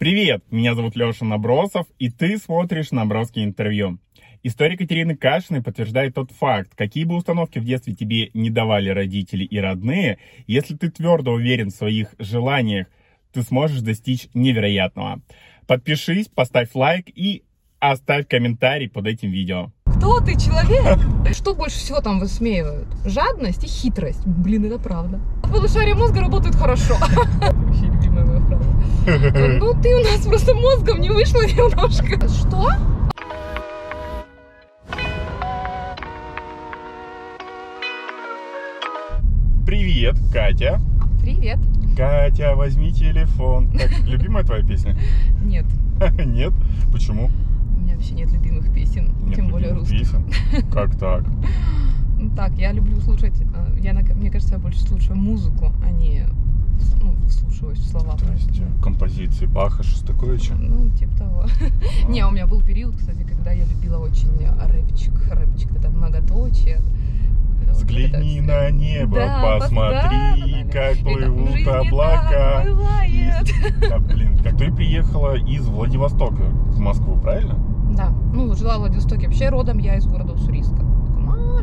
Привет, 0.00 0.42
меня 0.50 0.74
зовут 0.74 0.96
Леша 0.96 1.26
Набросов, 1.26 1.86
и 1.98 2.08
ты 2.08 2.38
смотришь 2.38 2.90
Наброски 2.90 3.44
интервью. 3.44 3.98
История 4.42 4.78
Катерины 4.78 5.14
Кашиной 5.14 5.62
подтверждает 5.62 6.14
тот 6.14 6.30
факт, 6.30 6.72
какие 6.74 7.04
бы 7.04 7.16
установки 7.16 7.58
в 7.58 7.66
детстве 7.66 7.94
тебе 7.94 8.30
не 8.32 8.48
давали 8.48 8.88
родители 8.88 9.44
и 9.44 9.58
родные, 9.58 10.16
если 10.46 10.74
ты 10.74 10.90
твердо 10.90 11.32
уверен 11.32 11.68
в 11.68 11.74
своих 11.74 12.14
желаниях, 12.18 12.86
ты 13.34 13.42
сможешь 13.42 13.82
достичь 13.82 14.28
невероятного. 14.32 15.20
Подпишись, 15.66 16.28
поставь 16.28 16.70
лайк 16.72 17.10
и 17.14 17.44
оставь 17.78 18.26
комментарий 18.26 18.88
под 18.88 19.06
этим 19.06 19.30
видео. 19.30 19.70
Кто 19.84 20.20
ты, 20.20 20.32
человек? 20.32 20.98
Что 21.36 21.54
больше 21.54 21.76
всего 21.76 22.00
там 22.00 22.20
высмеивают? 22.20 22.88
Жадность 23.04 23.64
и 23.64 23.66
хитрость. 23.66 24.26
Блин, 24.26 24.64
это 24.64 24.78
правда. 24.78 25.20
Полушарие 25.42 25.94
мозга 25.94 26.20
работают 26.20 26.56
хорошо. 26.56 26.94
Вообще 27.42 27.84
любимая. 27.84 28.39
Ну, 29.06 29.74
ты 29.82 29.94
у 29.96 30.00
нас 30.02 30.26
просто 30.26 30.54
мозгом 30.54 31.00
не 31.00 31.08
вышла 31.10 31.40
немножко. 31.42 32.28
Что? 32.28 32.68
Привет, 39.66 40.16
Катя. 40.32 40.80
Привет. 41.22 41.58
Катя, 41.96 42.54
возьми 42.56 42.92
телефон. 42.92 43.70
Так, 43.72 43.90
любимая 44.06 44.44
твоя 44.44 44.62
песня? 44.64 44.96
Нет, 45.44 45.66
Нет? 46.26 46.52
Почему? 46.92 47.26
у 47.76 47.80
меня 47.82 47.94
вообще 47.94 48.14
нет 48.14 48.30
любимых 48.32 48.72
песен, 48.74 49.10
Нет 49.26 49.36
тем 49.36 49.48
более 49.48 49.72
русских. 49.72 49.98
песен? 50.00 50.30
Как 50.72 50.96
так? 50.98 51.24
Ну, 52.22 52.28
Так, 52.36 52.52
я 52.58 52.70
люблю 52.72 53.00
слушать, 53.00 53.32
э, 53.40 53.78
я, 53.80 53.94
на- 53.94 54.02
мне 54.02 54.30
кажется, 54.30 54.56
я 54.56 54.60
больше 54.60 54.80
слушаю 54.80 55.16
музыку, 55.16 55.72
а 55.82 55.90
не 55.90 56.26
ну, 57.02 57.14
вслушиваюсь 57.28 57.78
в 57.78 57.88
слова. 57.88 58.16
То 58.16 58.32
есть 58.32 58.58
э, 58.58 58.82
композиции 58.82 59.46
Баха, 59.46 59.82
Шостаковича? 59.82 60.54
Ну, 60.54 60.90
типа 60.90 61.16
того. 61.18 61.44
Не, 62.08 62.26
у 62.26 62.30
меня 62.30 62.46
был 62.46 62.60
период, 62.62 62.96
кстати, 62.96 63.22
когда 63.22 63.52
я 63.52 63.64
любила 63.64 63.98
очень 63.98 64.30
рэпчик, 64.38 65.12
рэпчик, 65.30 65.70
это 65.76 65.90
многоточие. 65.90 66.80
Взгляни 67.70 68.40
вот 68.40 68.50
это 68.50 68.62
на 68.62 68.70
небо, 68.70 69.16
Да, 69.16 69.26
да, 69.26 69.58
посмотри, 69.60 70.64
да, 70.64 70.72
как 70.72 70.98
плывут 70.98 71.50
«В 71.50 71.52
жизни 71.52 71.88
облака. 71.88 72.62
так 72.62 72.66
бывает. 72.66 73.54
А, 73.92 73.98
блин, 74.00 74.38
как 74.42 74.56
ты 74.56 74.72
приехала 74.72 75.36
из 75.36 75.66
Владивостока 75.66 76.42
в 76.42 76.78
Москву, 76.80 77.16
правильно? 77.18 77.58
Да, 77.96 78.10
ну, 78.32 78.54
жила 78.54 78.76
в 78.76 78.80
Владивостоке. 78.80 79.26
Вообще 79.26 79.48
родом 79.50 79.78
я 79.78 79.96
из 79.96 80.06
города 80.06 80.32
Уссурийска. 80.32 80.59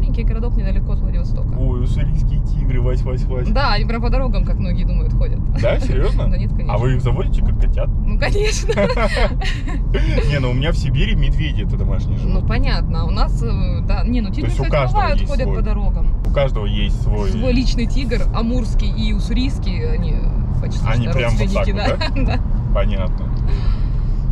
Маленький 0.08 0.23
городок 0.23 0.55
недалеко 0.55 0.94
от 0.94 1.00
Владивостока. 1.00 1.50
Ой, 1.59 1.83
уссурийские 1.83 2.39
тигры, 2.45 2.81
Вась, 2.81 3.02
Вась, 3.02 3.23
Вась. 3.23 3.50
Да, 3.50 3.73
они 3.73 3.83
прям 3.83 4.02
по 4.02 4.09
дорогам, 4.09 4.45
как 4.45 4.55
многие 4.55 4.86
думают, 4.86 5.11
ходят. 5.11 5.38
Да, 5.61 5.77
серьезно? 5.81 6.30
Да 6.30 6.38
нет, 6.38 6.49
конечно. 6.52 6.73
А 6.73 6.77
вы 6.77 6.95
их 6.95 7.02
заводите 7.02 7.41
как 7.44 7.59
котят? 7.59 7.89
Ну, 8.05 8.17
конечно. 8.17 8.72
Не, 10.31 10.39
ну 10.39 10.52
у 10.52 10.53
меня 10.53 10.72
в 10.72 10.77
Сибири 10.77 11.14
медведи 11.16 11.64
это 11.64 11.75
домашние 11.75 12.19
Ну, 12.19 12.36
живут. 12.36 12.47
понятно. 12.47 13.03
У 13.03 13.11
нас, 13.11 13.44
э, 13.44 13.81
да, 13.86 14.03
не, 14.05 14.22
ну 14.22 14.30
тигры, 14.30 14.49
кстати, 14.49 14.69
бывают, 14.69 15.27
ходят 15.27 15.53
по 15.53 15.61
дорогам. 15.61 16.08
У 16.25 16.31
каждого 16.31 16.66
есть 16.66 17.02
свой... 17.03 17.30
Свой 17.30 17.52
личный 17.52 17.86
тигр, 17.86 18.21
амурский 18.33 18.89
и 18.89 19.11
уссурийский, 19.11 19.89
они 19.89 20.16
почти 20.61 20.80
Они 20.88 21.09
прям 21.09 21.36
вот 21.36 21.53
так 21.53 21.67
вот, 21.67 22.25
да. 22.25 22.39
Понятно. 22.73 23.25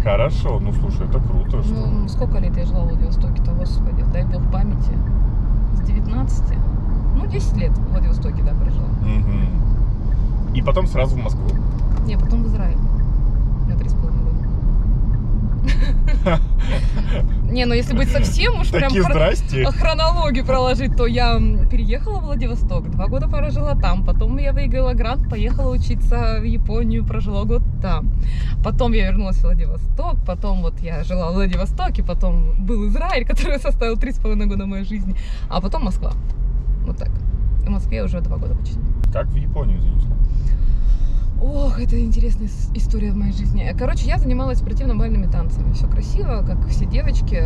Хорошо, 0.03 0.59
ну 0.61 0.71
слушай, 0.71 1.05
это 1.05 1.19
круто, 1.19 1.61
что... 1.63 1.73
Ну, 1.73 2.07
сколько 2.07 2.37
лет 2.37 2.55
я 2.55 2.63
жила 2.63 2.83
в 2.83 2.89
Владивостоке-то, 2.89 3.51
господи, 3.51 4.05
дай 4.13 4.23
бог 4.23 4.49
памяти. 4.51 4.93
С 5.95 5.97
19? 5.97 6.43
Ну, 7.15 7.25
10 7.25 7.57
лет 7.57 7.71
в 7.71 7.91
Владивостоке, 7.91 8.43
да, 8.43 8.53
прожила. 8.53 8.87
Мгм. 9.01 10.53
И 10.53 10.61
потом 10.61 10.87
сразу 10.87 11.15
в 11.15 11.19
Москву. 11.19 11.49
Не, 12.05 12.17
потом 12.17 12.43
в 12.43 12.47
Израиль. 12.47 12.77
На 13.69 13.77
три 13.77 13.87
с 13.87 13.93
половиной 13.93 14.23
года. 14.23 14.47
Не, 17.51 17.65
ну 17.65 17.73
если 17.73 17.95
быть 17.95 18.09
совсем 18.09 18.59
уж 18.59 18.69
прям 18.69 18.89
Такие 18.89 19.03
хро- 19.03 19.11
здрасте. 19.11 19.65
хронологию 19.71 20.45
проложить, 20.45 20.95
то 20.95 21.05
я 21.05 21.39
переехала 21.69 22.19
в 22.19 22.25
Владивосток, 22.25 22.89
два 22.89 23.07
года 23.07 23.27
прожила 23.27 23.75
там, 23.75 24.03
потом 24.05 24.37
я 24.37 24.51
выиграла 24.51 24.93
грант, 24.93 25.29
поехала 25.29 25.71
учиться 25.73 26.39
в 26.39 26.43
Японию, 26.43 27.05
прожила 27.05 27.43
год 27.43 27.61
там. 27.81 28.11
Потом 28.63 28.93
я 28.93 29.07
вернулась 29.07 29.37
в 29.37 29.43
Владивосток, 29.43 30.17
потом 30.25 30.61
вот 30.61 30.79
я 30.79 31.03
жила 31.03 31.31
в 31.31 31.35
Владивостоке, 31.35 32.03
потом 32.03 32.65
был 32.65 32.87
Израиль, 32.87 33.25
который 33.27 33.59
составил 33.59 33.97
три 33.97 34.11
с 34.11 34.19
половиной 34.19 34.47
года 34.47 34.65
моей 34.65 34.83
жизни, 34.85 35.15
а 35.49 35.61
потом 35.61 35.83
Москва. 35.83 36.13
Вот 36.85 36.97
так. 36.97 37.09
В 37.65 37.69
Москве 37.69 38.03
уже 38.03 38.21
два 38.21 38.37
года 38.37 38.55
почти. 38.55 38.77
Как 39.11 39.27
в 39.27 39.35
Японию 39.35 39.81
занесло? 39.81 40.15
Ох, 41.41 41.79
это 41.79 41.99
интересная 41.99 42.47
история 42.73 43.11
в 43.11 43.17
моей 43.17 43.33
жизни. 43.33 43.73
Короче, 43.77 44.07
я 44.07 44.17
занималась 44.17 44.59
спортивно-бальными 44.59 45.27
танцами. 45.27 45.73
Все 45.73 45.87
красиво, 45.87 46.43
как 46.45 46.67
все 46.67 46.85
девочки. 46.85 47.43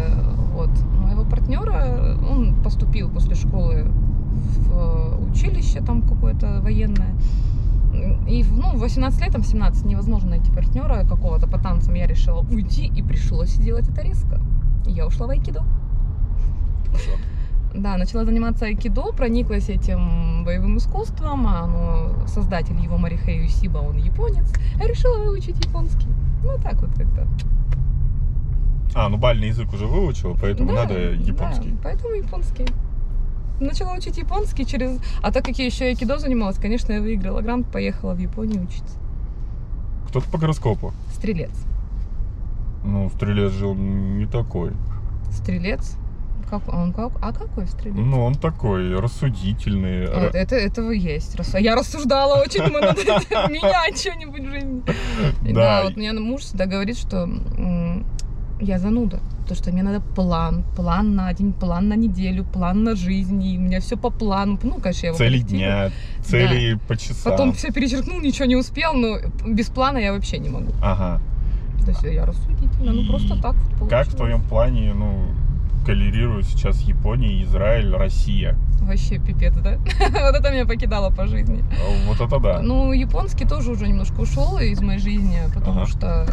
Вот. 0.54 0.70
Моего 0.96 1.26
партнера, 1.26 2.18
он 2.30 2.62
поступил 2.64 3.10
после 3.10 3.36
школы 3.36 3.86
в 3.88 5.32
училище 5.32 5.82
там 5.82 6.04
какое-то 6.04 6.62
военное. 6.62 7.16
И 8.28 8.46
ну, 8.52 8.76
в 8.76 8.80
18 8.80 9.22
лет, 9.22 9.32
там, 9.32 9.42
в 9.42 9.48
17 9.48 9.86
невозможно 9.86 10.30
найти 10.30 10.52
партнера 10.52 11.04
какого-то 11.08 11.48
по 11.48 11.58
танцам. 11.58 11.96
Я 11.96 12.08
решила 12.08 12.42
уйти, 12.42 12.86
и 12.86 13.02
пришлось 13.02 13.56
делать 13.56 13.90
это 13.90 14.02
резко. 14.02 14.40
Я 14.86 15.08
ушла 15.08 15.28
в 15.28 15.32
айкидо. 15.32 15.64
Хорошо. 16.86 17.12
Да, 17.80 17.96
начала 17.96 18.26
заниматься 18.26 18.66
айкидо, 18.66 19.14
прониклась 19.14 19.70
этим 19.70 20.44
боевым 20.44 20.78
искусством, 20.78 21.48
а 21.48 21.62
оно, 21.62 22.28
создатель 22.28 22.78
его 22.78 22.98
Марихей 22.98 23.44
Юсиба, 23.44 23.78
он 23.78 23.96
японец. 23.96 24.52
Я 24.76 24.86
решила 24.86 25.24
выучить 25.24 25.64
японский. 25.66 26.08
Ну, 26.44 26.58
так 26.62 26.74
вот 26.82 26.90
как-то. 26.90 27.26
А, 28.96 29.08
ну 29.08 29.16
бальный 29.16 29.48
язык 29.48 29.72
уже 29.72 29.86
выучила, 29.86 30.36
поэтому 30.40 30.70
Да, 30.70 30.76
надо 30.84 31.14
японский. 31.14 31.70
Да, 31.70 31.78
поэтому 31.84 32.16
японский. 32.16 32.66
Начала 33.62 33.94
учить 33.94 34.18
японский 34.18 34.66
через... 34.66 35.00
А 35.22 35.32
так 35.32 35.46
как 35.46 35.58
я 35.58 35.66
еще 35.66 35.86
айкидо 35.86 36.18
занималась, 36.18 36.58
конечно, 36.58 36.92
я 36.92 37.00
выиграла 37.02 37.40
грант, 37.40 37.68
поехала 37.72 38.14
в 38.14 38.20
Японию 38.20 38.64
учиться. 38.64 38.98
Кто-то 40.10 40.30
по 40.30 40.38
гороскопу. 40.38 40.92
Стрелец. 41.14 41.52
Ну, 42.84 43.10
стрелец 43.10 43.54
жил 43.54 43.74
не 43.74 44.26
такой. 44.26 44.72
Стрелец? 45.32 45.96
Как, 46.50 46.68
он 46.74 46.94
как, 46.94 47.12
а 47.22 47.32
какой 47.32 47.68
стрелец? 47.68 47.96
Ну, 47.96 48.24
он 48.24 48.34
такой 48.34 49.00
рассудительный. 49.00 50.06
А, 50.06 50.30
ра- 50.30 50.32
это, 50.34 50.56
этого 50.56 50.92
есть. 50.92 51.38
Я 51.60 51.76
рассуждала 51.76 52.42
очень, 52.42 52.62
надо 52.64 52.96
менять 53.50 54.00
что-нибудь 54.00 54.42
в 54.42 54.52
жизни. 54.52 54.82
Да. 55.54 55.84
Вот 55.84 55.96
мне 55.96 56.12
муж 56.14 56.42
всегда 56.42 56.66
говорит, 56.66 56.98
что 56.98 57.30
я 58.60 58.80
зануда. 58.80 59.20
То, 59.48 59.56
что 59.56 59.72
мне 59.72 59.84
надо 59.84 60.02
план, 60.02 60.64
план 60.76 61.16
на 61.16 61.34
день, 61.34 61.54
план 61.54 61.88
на 61.90 61.96
неделю, 61.96 62.44
план 62.44 62.84
на 62.84 62.96
жизнь, 62.96 63.42
и 63.44 63.58
у 63.58 63.62
меня 63.62 63.80
все 63.80 63.98
по 63.98 64.10
плану. 64.10 64.60
Ну, 64.62 64.80
конечно, 64.80 65.08
я 65.08 65.14
Цели 65.14 65.40
дня, 65.40 65.92
цели 66.22 66.80
по 66.88 66.96
часам. 66.96 67.32
Потом 67.32 67.54
все 67.54 67.72
перечеркнул, 67.72 68.20
ничего 68.20 68.46
не 68.46 68.56
успел, 68.56 68.94
но 68.94 69.18
без 69.48 69.70
плана 69.70 69.98
я 69.98 70.14
вообще 70.14 70.38
не 70.38 70.50
могу. 70.50 70.72
Ага. 70.82 71.22
То 71.84 71.92
есть 71.92 72.04
я 72.04 72.26
рассудительна, 72.26 72.92
ну 72.92 73.08
просто 73.10 73.42
так 73.42 73.56
вот 73.80 73.90
Как 73.90 74.08
в 74.08 74.16
твоем 74.16 74.42
плане, 74.42 74.94
ну, 74.94 75.26
коллерируют 75.90 76.46
сейчас 76.46 76.82
Япония, 76.82 77.42
Израиль, 77.42 77.92
Россия? 77.96 78.56
Вообще 78.82 79.18
пипец, 79.18 79.56
да? 79.56 79.78
Вот 80.00 80.36
это 80.36 80.52
меня 80.52 80.68
покидало 80.68 81.10
по 81.10 81.26
жизни. 81.26 81.64
А 81.72 82.08
Вот 82.08 82.22
это 82.22 82.40
да. 82.40 82.62
Ну, 82.62 82.94
японский 82.94 83.46
тоже 83.46 83.72
уже 83.72 83.88
немножко 83.88 84.20
ушел 84.20 84.60
из 84.60 84.80
моей 84.82 85.00
жизни, 85.00 85.40
потому 85.52 85.82
Ага. 85.82 85.90
что 85.90 86.08
э, 86.28 86.32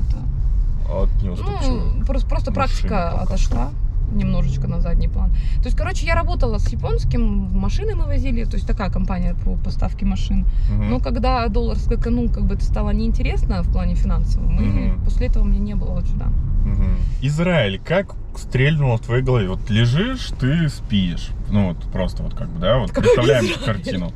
это, 0.00 1.02
От 1.02 1.22
неуступчивого. 1.22 1.92
Ну, 1.94 2.04
просто, 2.06 2.52
практика 2.52 3.10
отошла 3.20 3.70
немножечко 4.12 4.68
на 4.68 4.80
задний 4.80 5.08
план. 5.08 5.30
То 5.58 5.64
есть, 5.64 5.76
короче, 5.76 6.06
я 6.06 6.14
работала 6.14 6.58
с 6.58 6.68
японским, 6.68 7.22
машины 7.58 7.94
мы 7.94 8.04
возили, 8.06 8.44
то 8.44 8.54
есть 8.54 8.66
такая 8.66 8.90
компания 8.90 9.34
по 9.44 9.56
поставке 9.56 10.04
машин. 10.06 10.46
Мгм. 10.70 10.90
Но 10.90 11.00
когда 11.00 11.46
доллар 11.48 11.76
скаканул, 11.76 12.28
как 12.28 12.44
бы 12.44 12.54
это 12.54 12.64
стало 12.64 12.90
неинтересно 12.90 13.62
в 13.62 13.70
плане 13.72 13.94
финансовом, 13.94 14.58
и 14.58 14.62
Мгм. 14.64 15.04
после 15.04 15.26
этого 15.28 15.44
мне 15.44 15.58
не 15.58 15.74
было 15.74 15.90
вот 15.92 16.06
сюда. 16.06 16.26
Мгм. 16.64 16.96
Израиль, 17.22 17.80
как 17.84 18.14
стрельнуло 18.36 18.96
в 18.98 19.00
твоей 19.00 19.22
голове? 19.22 19.48
Вот 19.48 19.70
лежишь, 19.70 20.30
ты 20.38 20.68
спишь. 20.68 21.30
Ну 21.50 21.68
вот 21.68 21.78
просто 21.92 22.22
вот 22.22 22.34
как 22.34 22.48
бы, 22.48 22.58
да, 22.60 22.78
вот 22.78 22.90
Какой 22.90 23.04
представляем 23.04 23.44
Израиль? 23.44 23.64
картину. 23.64 24.12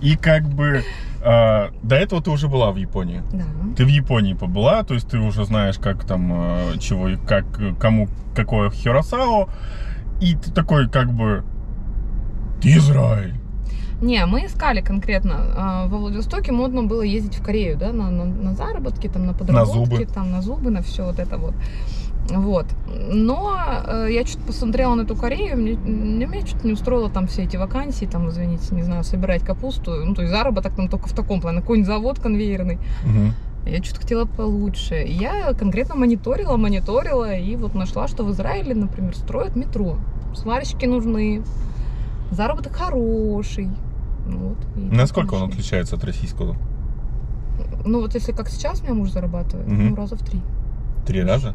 И 0.00 0.16
как 0.16 0.48
бы 0.48 0.82
а, 1.22 1.70
до 1.82 1.96
этого 1.96 2.22
ты 2.22 2.30
уже 2.30 2.48
была 2.48 2.70
в 2.72 2.76
Японии. 2.76 3.22
Да. 3.32 3.44
Ты 3.76 3.84
в 3.84 3.88
Японии 3.88 4.34
побыла, 4.34 4.82
то 4.82 4.94
есть 4.94 5.08
ты 5.08 5.18
уже 5.18 5.44
знаешь, 5.44 5.78
как 5.78 6.04
там, 6.04 6.32
э, 6.32 6.78
чего 6.78 7.08
и 7.08 7.16
как, 7.16 7.44
кому, 7.78 8.08
какое 8.34 8.70
Хиросао. 8.70 9.48
И 10.20 10.34
ты 10.34 10.50
такой, 10.52 10.88
как 10.88 11.12
бы, 11.12 11.44
ты 12.60 12.76
Израиль. 12.76 13.34
Не, 14.02 14.24
мы 14.24 14.46
искали 14.46 14.80
конкретно. 14.80 15.34
а, 15.56 15.86
Во 15.86 15.98
Владивостоке 15.98 16.52
модно 16.52 16.82
было 16.84 17.02
ездить 17.02 17.36
в 17.38 17.42
Корею, 17.42 17.76
да, 17.76 17.92
на, 17.92 18.10
на, 18.10 18.24
на 18.24 18.54
заработки, 18.54 19.08
там, 19.08 19.26
на 19.26 19.34
подработки, 19.34 19.74
зубы. 19.74 20.06
там, 20.06 20.30
на 20.30 20.40
зубы, 20.40 20.70
на 20.70 20.80
все 20.82 21.04
вот 21.04 21.18
это 21.18 21.36
вот. 21.36 21.54
Вот. 22.28 22.66
Но 22.86 23.58
э, 23.86 24.08
я 24.10 24.24
что-то 24.24 24.46
посмотрела 24.46 24.94
на 24.94 25.02
эту 25.02 25.16
Корею, 25.16 25.56
мне, 25.56 25.72
мне, 25.72 26.26
меня 26.26 26.46
что-то 26.46 26.66
не 26.66 26.74
устроило 26.74 27.10
там 27.10 27.26
все 27.26 27.42
эти 27.44 27.56
вакансии, 27.56 28.04
там, 28.04 28.28
извините, 28.28 28.74
не 28.74 28.82
знаю, 28.82 29.02
собирать 29.04 29.42
капусту. 29.42 29.92
Ну, 30.04 30.14
то 30.14 30.22
есть 30.22 30.32
заработок 30.32 30.74
там 30.76 30.88
только 30.88 31.08
в 31.08 31.12
таком 31.12 31.40
плане, 31.40 31.60
какой-нибудь 31.60 31.88
завод 31.88 32.20
конвейерный. 32.20 32.78
Мгм. 33.04 33.32
Я 33.66 33.82
что-то 33.82 34.00
хотела 34.02 34.24
получше. 34.26 35.02
И 35.02 35.12
я 35.12 35.52
конкретно 35.54 35.94
мониторила, 35.96 36.56
мониторила, 36.56 37.34
и 37.34 37.56
вот 37.56 37.74
нашла, 37.74 38.06
что 38.08 38.24
в 38.24 38.30
Израиле, 38.30 38.74
например, 38.74 39.14
строят 39.16 39.56
метро. 39.56 39.96
Сварщики 40.34 40.86
нужны, 40.86 41.42
заработок 42.30 42.74
хороший. 42.74 43.68
Ну 44.26 44.50
Вот, 44.50 44.58
Насколько 44.76 45.34
он 45.34 45.48
отличается 45.50 45.96
от 45.96 46.04
российского? 46.04 46.56
Ну 47.84 48.00
вот 48.00 48.14
если 48.14 48.32
как 48.32 48.48
сейчас 48.48 48.80
у 48.80 48.84
меня 48.84 48.94
муж 48.94 49.10
зарабатывает, 49.10 49.66
Мгм. 49.66 49.88
ну 49.90 49.96
раза 49.96 50.16
в 50.16 50.20
три. 50.22 50.40
Три 51.06 51.22
раза? 51.22 51.54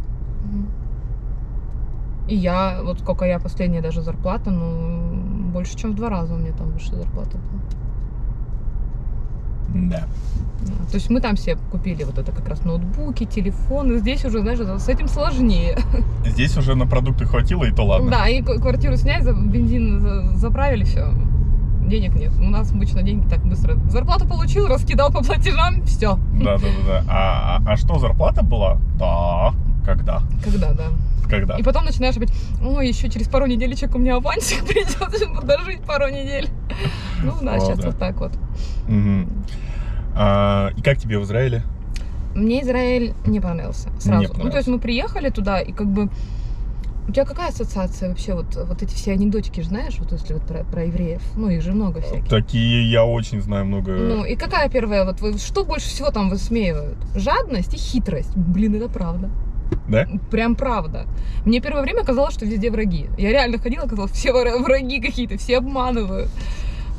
И 2.27 2.35
я, 2.35 2.79
вот 2.83 2.99
сколько 2.99 3.25
я 3.25 3.39
последняя 3.39 3.81
даже 3.81 4.01
зарплата, 4.01 4.49
ну, 4.49 5.51
больше, 5.53 5.77
чем 5.77 5.91
в 5.91 5.95
два 5.95 6.09
раза 6.09 6.33
у 6.33 6.37
меня 6.37 6.53
там 6.53 6.71
выше 6.71 6.95
зарплата 6.95 7.37
была. 7.37 7.61
Да. 9.89 10.07
Да. 10.61 10.73
То 10.89 10.95
есть 10.95 11.09
мы 11.09 11.19
там 11.21 11.35
все 11.35 11.57
купили 11.71 12.03
вот 12.03 12.17
это 12.17 12.31
как 12.31 12.47
раз 12.47 12.63
ноутбуки, 12.65 13.25
телефоны. 13.25 13.97
Здесь 13.99 14.25
уже, 14.25 14.39
знаешь, 14.41 14.59
с 14.59 14.89
этим 14.89 15.07
сложнее. 15.07 15.77
Здесь 16.25 16.57
уже 16.57 16.75
на 16.75 16.87
продукты 16.87 17.25
хватило, 17.25 17.63
и 17.65 17.71
то 17.71 17.83
ладно. 17.83 18.09
Да, 18.09 18.27
и 18.27 18.41
квартиру 18.41 18.95
снять, 18.95 19.23
бензин 19.25 19.99
за- 19.99 20.35
заправили, 20.37 20.83
все. 20.85 21.09
Денег 21.87 22.15
нет. 22.15 22.31
У 22.39 22.49
нас 22.49 22.71
обычно 22.71 23.03
деньги 23.03 23.27
так 23.27 23.45
быстро. 23.45 23.75
Зарплату 23.89 24.27
получил, 24.27 24.67
раскидал 24.67 25.11
по 25.11 25.23
платежам, 25.23 25.83
все. 25.83 26.17
Да, 26.41 26.57
да, 26.57 26.67
да, 26.87 26.87
да. 26.87 27.03
А, 27.07 27.57
а, 27.57 27.73
а 27.73 27.77
что, 27.77 27.99
зарплата 27.99 28.41
была? 28.43 28.77
Да. 28.97 29.53
Когда? 29.85 30.21
Когда, 30.43 30.73
да. 30.73 30.87
Когда? 31.29 31.55
И 31.57 31.63
потом 31.63 31.85
начинаешь 31.85 32.15
опять, 32.17 32.31
ой, 32.63 32.87
еще 32.87 33.09
через 33.09 33.27
пару 33.27 33.45
неделечек 33.45 33.95
у 33.95 33.99
меня 33.99 34.15
авансик 34.17 34.65
придет, 34.67 34.97
буду 35.33 35.45
дожить 35.45 35.81
пару 35.81 36.07
недель. 36.09 36.49
Ну 37.23 37.33
да, 37.41 37.55
О, 37.55 37.59
сейчас 37.59 37.79
да. 37.79 37.87
вот 37.89 37.97
так 37.97 38.19
вот. 38.19 38.31
Мгм. 38.87 39.27
А, 40.15 40.69
и 40.75 40.81
как 40.81 40.97
тебе 40.97 41.19
в 41.19 41.23
Израиле? 41.23 41.63
Мне 42.35 42.61
Израиль 42.63 43.13
не 43.25 43.39
понравился 43.39 43.89
сразу. 43.99 44.19
Не 44.21 44.27
Ну, 44.27 44.27
то 44.27 44.33
понравился. 44.33 44.57
есть 44.57 44.67
мы 44.69 44.79
приехали 44.79 45.29
туда, 45.29 45.61
и 45.61 45.71
как 45.71 45.87
бы... 45.87 46.09
У 47.07 47.11
тебя 47.11 47.23
какая 47.23 47.49
ассоциация 47.49 48.09
вообще, 48.09 48.33
вот, 48.33 48.55
вот 48.55 48.81
эти 48.81 48.95
все 48.95 49.11
анекдотики, 49.11 49.61
знаешь, 49.61 49.95
вот 49.99 50.11
если 50.11 50.33
вот 50.33 50.41
про, 50.47 50.63
про 50.63 50.85
евреев? 50.85 51.21
Ну, 51.35 51.49
их 51.49 51.61
же 51.61 51.71
много 51.73 52.01
всяких. 52.01 52.27
Такие 52.27 52.89
я 52.89 53.05
очень 53.05 53.41
знаю 53.41 53.65
много. 53.65 53.91
Ну, 53.91 54.25
и 54.25 54.35
какая 54.35 54.69
первая, 54.69 55.05
вот, 55.05 55.39
что 55.39 55.63
больше 55.63 55.87
всего 55.87 56.09
там 56.09 56.29
высмеивают? 56.31 56.97
Жадность 57.15 57.75
и 57.75 57.77
хитрость. 57.77 58.35
Блин, 58.35 58.73
это 58.75 58.89
правда. 58.89 59.29
Да? 59.87 60.07
Прям 60.31 60.55
правда. 60.55 61.05
Мне 61.45 61.59
первое 61.59 61.81
время 61.81 62.03
казалось, 62.03 62.33
что 62.33 62.45
везде 62.45 62.71
враги. 62.71 63.07
Я 63.17 63.31
реально 63.31 63.57
ходила, 63.57 63.87
казалось, 63.87 64.11
все 64.11 64.31
вра- 64.31 64.61
враги 64.61 64.99
какие-то, 64.99 65.37
все 65.37 65.57
обманывают. 65.57 66.29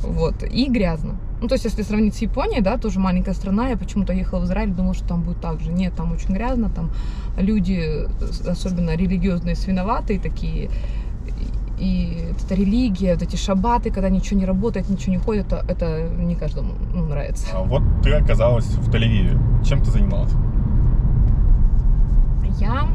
Вот. 0.01 0.43
И 0.43 0.69
грязно. 0.69 1.17
Ну, 1.41 1.47
то 1.47 1.55
есть, 1.55 1.65
если 1.65 1.83
сравнить 1.83 2.15
с 2.15 2.19
Японией, 2.19 2.61
да, 2.61 2.77
тоже 2.77 2.99
маленькая 2.99 3.33
страна, 3.33 3.69
я 3.69 3.77
почему-то 3.77 4.13
ехала 4.13 4.39
в 4.39 4.45
Израиль, 4.45 4.69
думала, 4.69 4.93
что 4.93 5.07
там 5.07 5.21
будет 5.21 5.39
так 5.41 5.59
же. 5.59 5.71
Нет, 5.71 5.93
там 5.95 6.11
очень 6.11 6.33
грязно, 6.33 6.69
там 6.69 6.91
люди, 7.37 8.07
э, 8.07 8.49
особенно 8.49 8.95
религиозные, 8.95 9.55
свиноватые 9.55 10.19
такие. 10.19 10.65
И 10.65 11.47
и 11.79 12.29
вот 12.29 12.43
эта 12.43 12.55
религия, 12.55 13.13
вот 13.13 13.21
эти 13.21 13.35
шабаты, 13.35 13.91
когда 13.91 14.09
ничего 14.09 14.39
не 14.39 14.45
работает, 14.45 14.89
ничего 14.89 15.13
не 15.13 15.19
ходит, 15.19 15.47
это, 15.47 15.63
это 15.67 16.09
не 16.09 16.35
каждому 16.35 16.73
ну, 16.93 17.05
нравится. 17.05 17.47
А 17.53 17.61
вот 17.61 17.83
ты 18.03 18.13
оказалась 18.13 18.65
в 18.65 18.89
Тель-Авиве. 18.89 19.63
Чем 19.63 19.81
ты 19.83 19.91
занималась? 19.91 20.31
Я 22.59 22.87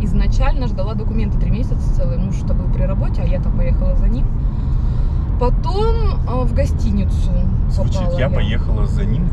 изначально 0.00 0.66
ждала 0.66 0.94
документы 0.94 1.38
три 1.38 1.50
месяца 1.50 1.94
целый. 1.96 2.18
Муж 2.18 2.36
что 2.36 2.54
был 2.54 2.72
при 2.72 2.82
работе, 2.82 3.22
а 3.22 3.26
я 3.26 3.40
там 3.40 3.56
поехала 3.56 3.96
за 3.96 4.08
ним. 4.08 4.26
Потом 5.40 6.20
э, 6.28 6.44
в 6.44 6.54
гостиницу 6.54 7.30
Звучит, 7.70 7.98
попала 8.00 8.18
я 8.18 8.30
поехала 8.30 8.86
за 8.86 9.04
ним, 9.04 9.28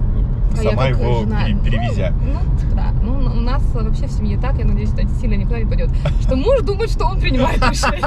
А 0.58 0.62
я 0.64 0.72
сама 0.72 0.86
его 0.88 1.22
жена. 1.22 1.46
пере- 1.46 1.60
перевезя. 1.60 2.14
Ну, 2.22 2.40
ну, 2.70 2.76
да. 2.76 2.88
Ну, 3.02 3.14
у 3.38 3.40
нас 3.42 3.64
вообще 3.74 4.08
в 4.08 4.12
семье 4.12 4.38
так, 4.38 4.58
я 4.58 4.66
надеюсь, 4.66 4.92
это 4.94 5.08
сильно 5.22 5.36
никуда 5.36 5.60
не 5.60 5.66
пойдет. 5.66 5.90
Что 6.22 6.36
муж 6.36 6.62
думает, 6.62 6.90
что 6.90 7.06
он 7.06 7.20
принимает 7.20 7.58
решение. 7.58 8.04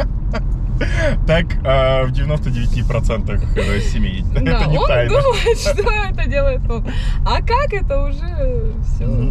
Так 1.26 1.44
а, 1.62 2.04
в 2.06 2.10
99% 2.12 3.80
семей. 3.80 4.24
Да, 4.32 4.40
Это 4.40 4.70
не 4.70 4.78
он 4.78 4.88
тайна. 4.88 5.10
думает, 5.10 5.58
что 5.58 5.82
это 5.82 6.26
делает 6.26 6.70
он. 6.70 6.86
А 7.26 7.42
как 7.42 7.72
это 7.74 8.02
уже 8.02 8.72
все. 8.82 9.30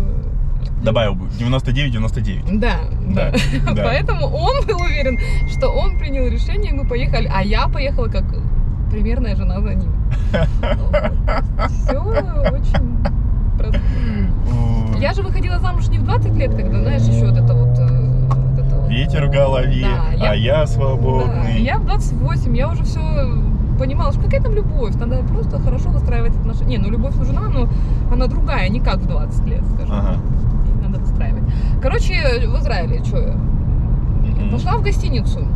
Добавил 0.84 1.16
бы 1.16 1.26
99-99. 1.28 2.60
Да, 2.60 2.76
Да, 3.14 3.32
да. 3.32 3.74
да. 3.74 3.84
Поэтому 3.84 4.28
он 4.28 4.66
был 4.66 4.82
уверен, 4.82 5.18
что 5.50 5.68
он 5.70 5.98
принял 6.00 6.28
решение, 6.28 6.74
мы 6.74 6.86
поехали. 6.88 7.30
А 7.34 7.44
я 7.44 7.68
поехала 7.68 8.08
как 8.08 8.24
примерная 8.90 9.36
жена 9.36 9.60
за 9.62 9.74
ним. 9.76 9.92
Все 11.70 12.00
очень 12.00 12.98
просто. 13.58 13.82
Я 15.00 15.14
же 15.14 15.22
выходила 15.22 15.60
замуж 15.60 15.88
не 15.90 15.98
в 15.98 16.04
20 16.04 16.36
лет, 16.36 16.56
когда, 16.56 16.82
знаешь, 16.82 17.02
еще 17.04 17.26
вот 17.28 17.38
это 17.38 17.54
вот... 17.54 17.78
э, 17.80 18.28
вот 18.28 18.66
это 18.66 18.76
вот. 18.76 18.90
Ветер 18.90 19.28
в 19.28 19.32
голове, 19.32 19.82
Да, 19.82 20.14
я- 20.26 20.32
а 20.32 20.36
я 20.36 20.58
Да, 20.62 20.68
свободный. 20.68 21.62
я 21.62 21.78
в 21.78 21.86
28, 21.86 22.56
я 22.58 22.68
уже 22.70 22.84
все 22.84 23.00
понимала, 23.78 24.12
что 24.12 24.22
какая 24.24 24.42
там 24.42 24.54
любовь, 24.54 24.96
надо 24.96 25.24
просто 25.24 25.60
хорошо 25.60 25.90
выстраивать 25.90 26.36
отношения. 26.36 26.78
Не, 26.78 26.84
ну 26.84 26.90
любовь 26.90 27.16
нужна, 27.16 27.48
но 27.48 27.70
она 28.12 28.28
другая, 28.28 28.68
не 28.70 28.82
как 28.82 28.98
в 28.98 29.08
20 29.08 29.46
лет, 29.46 29.64
скажем. 29.74 29.96
Ага. 29.96 30.16
Надо 30.90 31.00
выстраивать. 31.02 31.44
Короче, 31.82 32.14
в 32.48 32.60
Израиле, 32.60 33.04
что 33.04 33.18
я? 33.18 33.34
Мгм. 33.34 34.52
Пошла 34.52 34.78
в 34.78 34.82
гостиницу 34.82 35.48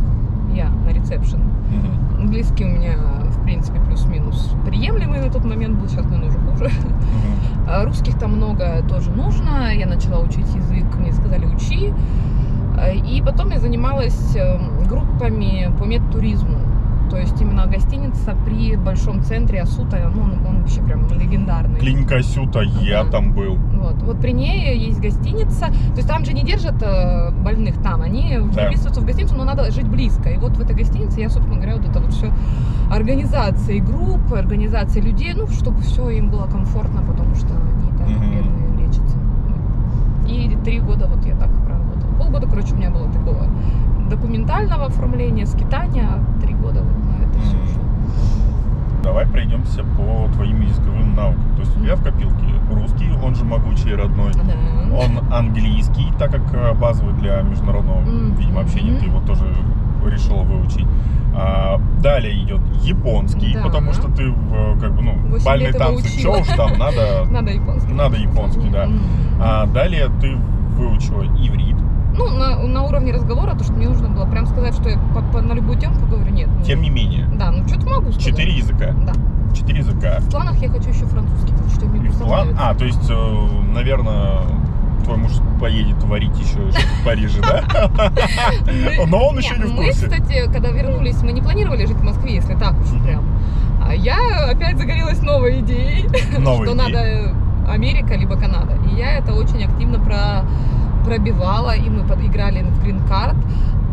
я 0.54 0.68
на 0.68 0.90
ресепшн. 0.90 1.38
Мгм. 1.38 2.20
Английский 2.20 2.64
у 2.64 2.68
меня, 2.68 2.96
в 3.28 3.42
принципе, 3.42 3.80
плюс-минус 3.80 4.52
приемлемый 4.64 5.20
на 5.20 5.30
тот 5.30 5.44
момент 5.44 5.78
был, 5.78 5.88
сейчас, 5.88 6.04
наверное, 6.06 6.28
уже 6.28 6.38
хуже. 6.38 6.70
А 7.68 7.84
Русских 7.84 8.18
там 8.18 8.36
много 8.36 8.82
тоже 8.88 9.10
нужно. 9.10 9.74
Я 9.74 9.86
начала 9.86 10.20
учить 10.20 10.46
язык, 10.54 10.84
мне 10.98 11.12
сказали 11.12 11.46
учи. 11.46 11.92
И 13.06 13.22
потом 13.24 13.50
я 13.50 13.58
занималась 13.58 14.36
э, 14.36 14.58
группами 14.88 15.72
по 15.78 15.84
медтуризму. 15.84 16.58
То 17.10 17.18
есть 17.18 17.40
именно 17.40 17.66
гостиница 17.66 18.34
при 18.46 18.76
большом 18.76 19.22
центре 19.22 19.60
Асута, 19.62 20.10
ну, 20.14 20.22
он, 20.22 20.46
он 20.46 20.60
вообще 20.62 20.80
прям 20.82 21.06
легендарный. 21.08 21.78
Клиника 21.78 22.22
Сюта, 22.22 22.62
я 22.62 23.00
Ага. 23.00 23.10
там 23.10 23.32
был. 23.32 23.56
Вот. 23.56 24.02
вот 24.02 24.20
при 24.20 24.32
ней 24.32 24.76
есть 24.78 25.00
гостиница. 25.00 25.66
То 25.66 25.96
есть 25.96 26.08
там 26.08 26.24
же 26.24 26.32
не 26.32 26.42
держат 26.42 26.82
э, 26.82 27.30
больных 27.42 27.76
там. 27.82 28.02
Они 28.02 28.38
Да. 28.54 28.64
выписываются 28.64 29.00
в 29.00 29.04
гостиницу, 29.04 29.34
но 29.36 29.44
надо 29.44 29.70
жить 29.70 29.86
близко. 29.88 30.30
И 30.30 30.38
вот 30.38 30.56
в 30.56 30.60
этой 30.60 30.74
гостинице 30.74 31.20
я, 31.20 31.28
собственно 31.28 31.56
говоря, 31.60 31.76
вот 31.76 31.86
это 31.88 32.00
вот 32.00 32.12
все 32.12 32.32
организации 32.90 33.78
групп, 33.80 34.32
организации 34.32 35.00
людей, 35.00 35.34
ну, 35.34 35.46
чтобы 35.48 35.80
все 35.82 36.08
им 36.10 36.30
было 36.30 36.46
комфортно, 36.46 37.02
потому 37.02 37.34
что 37.34 37.48
они 37.54 37.98
так 37.98 38.08
Мгм. 38.08 38.30
бедные 38.30 38.86
лечатся. 38.86 39.18
И 40.26 40.56
три 40.64 40.80
года 40.80 41.06
вот 41.14 41.24
я 41.26 41.34
так 41.36 41.50
проработала. 41.64 42.12
Полгода, 42.18 42.46
короче, 42.48 42.72
у 42.74 42.76
меня 42.76 42.90
было 42.90 43.08
такого 43.12 43.46
документального 44.08 44.86
оформления, 44.86 45.46
скитания, 45.46 46.06
а 46.06 46.40
три 46.40 46.54
года 46.54 46.82
вот 46.82 47.04
на 47.04 47.22
это 47.22 47.38
все 47.40 47.56
ушло. 47.56 47.82
Давай 49.02 49.26
пройдемся 49.26 49.84
по 49.84 50.32
твоим 50.32 50.62
языковым 50.62 51.14
навыкам. 51.14 51.54
То 51.56 51.60
есть 51.60 51.76
у 51.76 51.80
тебя 51.80 51.96
в 51.96 52.02
копилке 52.02 52.44
русский, 52.72 53.10
он 53.22 53.34
же 53.34 53.44
могучий 53.44 53.94
родной. 53.94 54.32
Да. 54.32 54.96
Он 54.96 55.32
английский, 55.32 56.06
так 56.18 56.30
как 56.30 56.42
э, 56.54 56.72
базовый 56.74 57.12
для 57.14 57.42
международного, 57.42 58.00
видимо, 58.38 58.62
общения, 58.62 58.98
ты 58.98 59.06
его 59.06 59.20
тоже 59.20 59.44
решила 60.06 60.42
выучить. 60.42 60.86
А, 61.36 61.80
далее 62.00 62.44
идет 62.44 62.60
японский, 62.82 63.54
Да. 63.54 63.64
потому 63.64 63.92
что 63.92 64.08
ты 64.08 64.30
в, 64.30 64.80
как 64.80 64.94
бы, 64.94 65.02
ну, 65.02 65.14
бальные 65.44 65.72
танцы, 65.72 66.08
чё 66.20 66.40
уж 66.40 66.46
там, 66.48 66.78
надо... 66.78 67.24
Надо 67.30 67.50
японский. 67.50 67.92
Надо 67.92 68.16
японский, 68.16 68.70
да. 68.70 68.88
А 69.40 69.66
далее 69.66 70.08
ты 70.20 70.36
выучила 70.76 71.22
иврит. 71.24 71.76
Ну, 72.16 72.28
на, 72.30 72.56
на 72.62 72.82
уровне 72.84 73.12
разговора, 73.12 73.54
то, 73.54 73.64
что 73.64 73.72
мне 73.72 73.88
нужно 73.88 74.08
было 74.08 74.24
прям 74.26 74.46
сказать, 74.46 74.74
что 74.74 74.88
я 74.88 74.98
по- 75.14 75.22
по- 75.22 75.40
на 75.42 75.52
любую 75.52 75.78
тему 75.78 75.96
поговорю, 75.96 76.30
нет. 76.32 76.48
ну, 76.58 76.64
Тем 76.64 76.80
не 76.82 76.90
менее, 76.90 77.26
Да, 77.34 77.50
ну 77.50 77.66
что-то 77.68 77.86
могу 77.88 78.12
сказать. 78.12 78.24
четыре 78.24 78.52
языка. 78.52 78.92
Да. 79.04 79.12
Четыре 79.54 79.78
языка. 79.80 80.18
В 80.20 80.30
планах 80.30 80.56
я 80.62 80.68
хочу 80.68 80.88
еще 80.90 81.04
французский 81.06 81.52
выучить, 81.54 81.82
а 81.82 81.86
мне 81.86 82.10
план... 82.10 82.56
А, 82.58 82.74
то 82.74 82.84
есть, 82.84 83.08
наверное, 83.74 84.38
твой 85.04 85.16
муж 85.16 85.32
поедет 85.60 86.02
варить 86.04 86.36
еще 86.38 86.58
в 86.60 87.04
Париже, 87.04 87.40
да? 87.42 87.62
Мы- 88.66 89.06
Но 89.06 89.28
он 89.28 89.38
еще 89.38 89.56
не 89.56 89.64
в 89.64 89.70
Мы, 89.74 89.84
курсе. 89.86 90.08
кстати, 90.08 90.50
когда 90.52 90.70
вернулись, 90.70 91.22
мы 91.22 91.32
не 91.32 91.40
планировали 91.42 91.84
жить 91.86 91.96
в 91.96 92.02
Москве, 92.02 92.34
если 92.36 92.54
так 92.54 92.74
уж 92.80 93.02
прям. 93.04 93.24
А 93.86 93.94
я 93.94 94.16
опять 94.50 94.78
загорелась 94.78 95.20
новой 95.22 95.60
идеей, 95.60 96.08
что 96.32 96.74
надо 96.74 97.34
Америка 97.68 98.14
либо 98.14 98.36
Канада. 98.36 98.76
И 98.90 98.96
я 98.96 99.18
это 99.18 99.34
очень 99.34 99.62
активно 99.64 99.98
про 99.98 100.44
пробивала, 101.04 101.74
и 101.76 101.88
мы 101.90 102.04
подыграли 102.04 102.62
в 102.62 102.84
Card. 103.10 103.36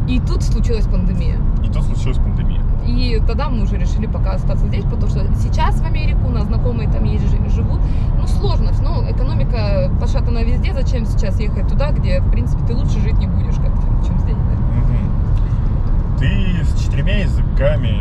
И 0.08 0.20
тут 0.20 0.44
случилась 0.44 0.86
пандемия. 0.88 1.38
И 1.63 1.68
тут 1.70 1.84
случилась 1.84 2.18
пандемия. 2.18 2.62
И 2.86 3.22
тогда 3.27 3.50
мы 3.50 3.62
уже 3.63 3.77
решили 3.77 4.08
пока 4.08 4.32
остаться 4.32 4.68
здесь, 4.68 4.84
потому 4.86 5.08
что 5.08 5.20
сейчас 5.36 5.80
в 5.80 5.86
Америку 5.86 6.27
у 6.27 6.32
нас 6.32 6.46
знакомые 6.48 6.89
там 6.89 7.03
есть, 7.03 7.25
жи- 7.30 7.50
живут. 7.50 7.80
Ну, 8.20 8.27
сложно, 8.27 8.72
но 8.84 9.10
экономика 9.10 9.91
пошатана 10.00 10.44
везде. 10.44 10.74
Зачем 10.74 11.06
сейчас 11.06 11.39
ехать 11.39 11.68
туда, 11.68 11.91
где, 11.91 12.20
в 12.20 12.32
принципе, 12.32 12.65
ты 12.65 12.74
лучше 12.75 13.00
жить 13.00 13.18
не 13.20 13.27
будешь, 13.27 13.56
как 13.56 13.72
чем 14.06 14.18
здесь, 14.20 14.36
да? 14.36 14.56
Мгм. 14.80 16.18
Ты 16.18 16.63
с 16.65 16.84
четырьмя 16.84 17.20
языками, 17.20 17.94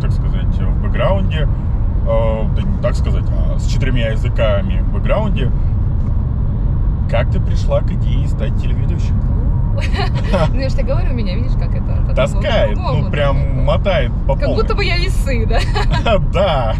так 0.00 0.10
сказать, 0.12 0.58
в 0.58 0.82
бэкграунде. 0.82 1.48
э, 2.06 2.42
да 2.56 2.62
не 2.62 2.78
так 2.82 2.96
сказать, 2.96 3.24
а 3.30 3.58
с 3.58 3.66
четырьмя 3.66 4.08
языками 4.10 4.80
в 4.80 4.92
бэкграунде. 4.92 5.50
Как 7.10 7.30
ты 7.30 7.40
пришла 7.40 7.80
к 7.80 7.90
идее 7.90 8.28
стать 8.28 8.56
телеведущей? 8.60 9.12
Ну, 10.52 10.60
я 10.60 10.68
же 10.68 10.76
тебе 10.76 10.88
говорю, 10.88 11.12
меня, 11.12 11.34
видишь, 11.34 11.52
как 11.52 11.74
это... 11.74 12.14
Таскает, 12.14 12.76
ну 12.76 13.10
прям 13.10 13.64
мотает 13.64 14.12
по 14.26 14.36
Как 14.36 14.48
будто 14.50 14.74
бы 14.74 14.84
я 14.84 14.96
весы, 14.96 15.46
да? 15.46 15.60
Да, 16.32 16.74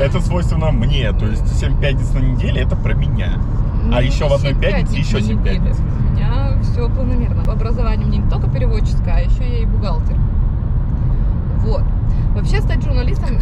это 0.00 0.20
свойственно 0.20 0.70
мне. 0.70 1.12
То 1.12 1.26
есть 1.26 1.58
7 1.58 1.80
пятниц 1.80 2.12
на 2.12 2.18
неделе 2.20 2.62
это 2.62 2.76
про 2.76 2.94
меня. 2.94 3.32
А 3.92 4.00
еще 4.00 4.28
в 4.28 4.32
одной 4.32 4.54
пятнице 4.54 4.92
пятниц 4.92 5.06
еще 5.06 5.16
на 5.16 5.22
семь 5.22 5.40
неделю. 5.40 5.60
пятниц. 5.60 5.76
У 5.78 6.12
меня 6.12 6.62
все 6.62 6.88
планомерно. 6.88 7.52
Образование 7.52 8.06
у 8.06 8.08
меня 8.08 8.22
не 8.22 8.30
только 8.30 8.48
переводческое, 8.48 9.14
а 9.16 9.20
еще 9.20 9.42
я 9.46 9.58
и 9.58 9.66
бухгалтер. 9.66 10.16
Вот. 11.58 11.82
Вообще 12.34 12.60
стать 12.60 12.82
журналистом... 12.82 13.38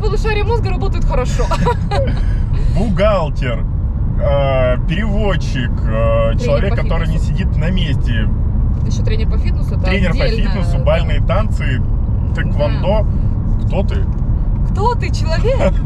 Полушарие 0.00 0.44
мозга 0.44 0.70
работает 0.70 1.04
хорошо. 1.04 1.44
Бухгалтер, 2.76 3.64
переводчик, 4.16 5.70
э, 5.82 6.38
человек, 6.38 6.70
по 6.70 6.82
который 6.82 7.08
не 7.08 7.18
сидит 7.18 7.54
на 7.56 7.70
месте, 7.70 8.28
Еще 8.86 9.02
тренер 9.02 9.30
по 9.30 9.38
фитнесу. 9.38 9.74
это 9.74 9.84
тренер 9.84 10.10
по 10.12 10.26
фитнесу, 10.26 10.78
да. 10.78 10.84
бальные 10.84 11.20
танцы, 11.20 11.82
тэквондо. 12.34 13.06
Кто 13.66 13.82
ты? 13.82 14.04
Кто 14.70 14.94
ты, 14.94 15.10
человек? 15.10 15.74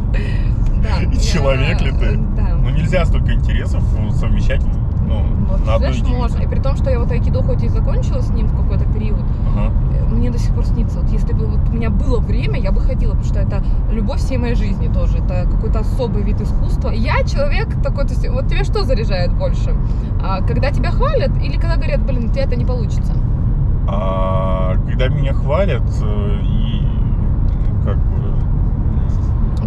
Да. 0.80 1.02
И 1.02 1.20
человек 1.20 1.78
ли 1.82 1.92
ты? 1.92 2.16
Да. 2.16 2.54
Ну 2.54 2.70
нельзя 2.70 3.04
столько 3.04 3.34
интересов 3.34 3.82
совмещать 4.14 4.62
ну, 5.10 5.46
Вот, 5.50 5.66
на 5.66 5.78
знаешь, 5.78 6.02
можно. 6.02 6.42
И 6.42 6.46
при 6.46 6.60
том, 6.60 6.76
что 6.76 6.90
я 6.90 6.98
вот 6.98 7.10
айкидо 7.10 7.42
хоть 7.42 7.62
и 7.62 7.68
закончила 7.68 8.20
с 8.20 8.30
ним 8.30 8.46
в 8.46 8.56
какой-то 8.56 8.84
период, 8.92 9.20
Ага. 9.56 9.72
э, 9.94 10.14
мне 10.14 10.30
до 10.30 10.38
сих 10.38 10.54
пор 10.54 10.64
снится. 10.64 11.00
Вот 11.00 11.10
если 11.10 11.32
бы 11.32 11.46
вот 11.46 11.68
у 11.68 11.72
меня 11.72 11.90
было 11.90 12.20
время, 12.20 12.58
я 12.60 12.72
бы 12.72 12.80
ходила, 12.80 13.10
потому 13.12 13.28
что 13.28 13.40
это 13.40 13.62
любовь 13.90 14.20
всей 14.20 14.38
моей 14.38 14.54
жизни 14.54 14.88
тоже. 14.88 15.18
Это 15.18 15.46
какой-то 15.50 15.80
особый 15.80 16.22
вид 16.22 16.40
искусства. 16.40 16.90
Я 16.90 17.22
человек 17.24 17.68
такой, 17.82 18.04
то 18.04 18.14
есть, 18.14 18.28
вот 18.28 18.48
тебе 18.48 18.64
что 18.64 18.84
заряжает 18.84 19.32
больше? 19.32 19.74
А, 20.22 20.42
когда 20.42 20.70
тебя 20.70 20.90
хвалят 20.90 21.30
или 21.42 21.56
когда 21.56 21.76
говорят, 21.76 22.00
блин, 22.02 22.28
у 22.28 22.32
тебя 22.32 22.44
это 22.44 22.56
не 22.56 22.64
получится? 22.64 23.12
А, 23.88 24.76
когда 24.86 25.08
меня 25.08 25.32
хвалят 25.34 25.82
э, 26.02 26.40
и 26.42 26.82
ну, 26.82 27.84
как 27.84 27.96
бы 27.96 28.34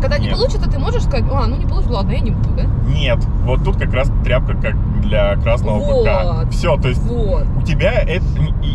Когда 0.04 0.18
не 0.18 0.26
Нет. 0.26 0.36
получится, 0.36 0.70
ты 0.70 0.78
можешь 0.78 1.04
сказать, 1.04 1.24
а, 1.32 1.48
ну 1.48 1.56
не 1.56 1.66
получится, 1.66 1.94
ладно, 1.94 2.12
я 2.12 2.20
не 2.20 2.32
буду, 2.32 2.50
да? 2.58 2.64
нет, 2.94 3.20
вот 3.46 3.64
тут 3.64 3.78
как 3.78 3.94
раз 3.94 4.12
тряпка 4.26 4.54
как 4.56 5.02
для 5.02 5.38
красного 5.38 5.80
быка. 5.80 6.24
Вот. 6.44 6.54
Все, 6.54 6.76
то 6.76 6.90
есть 6.90 7.02
Вот. 7.04 7.46
у 7.58 7.62
тебя 7.62 7.94
это, 7.94 8.26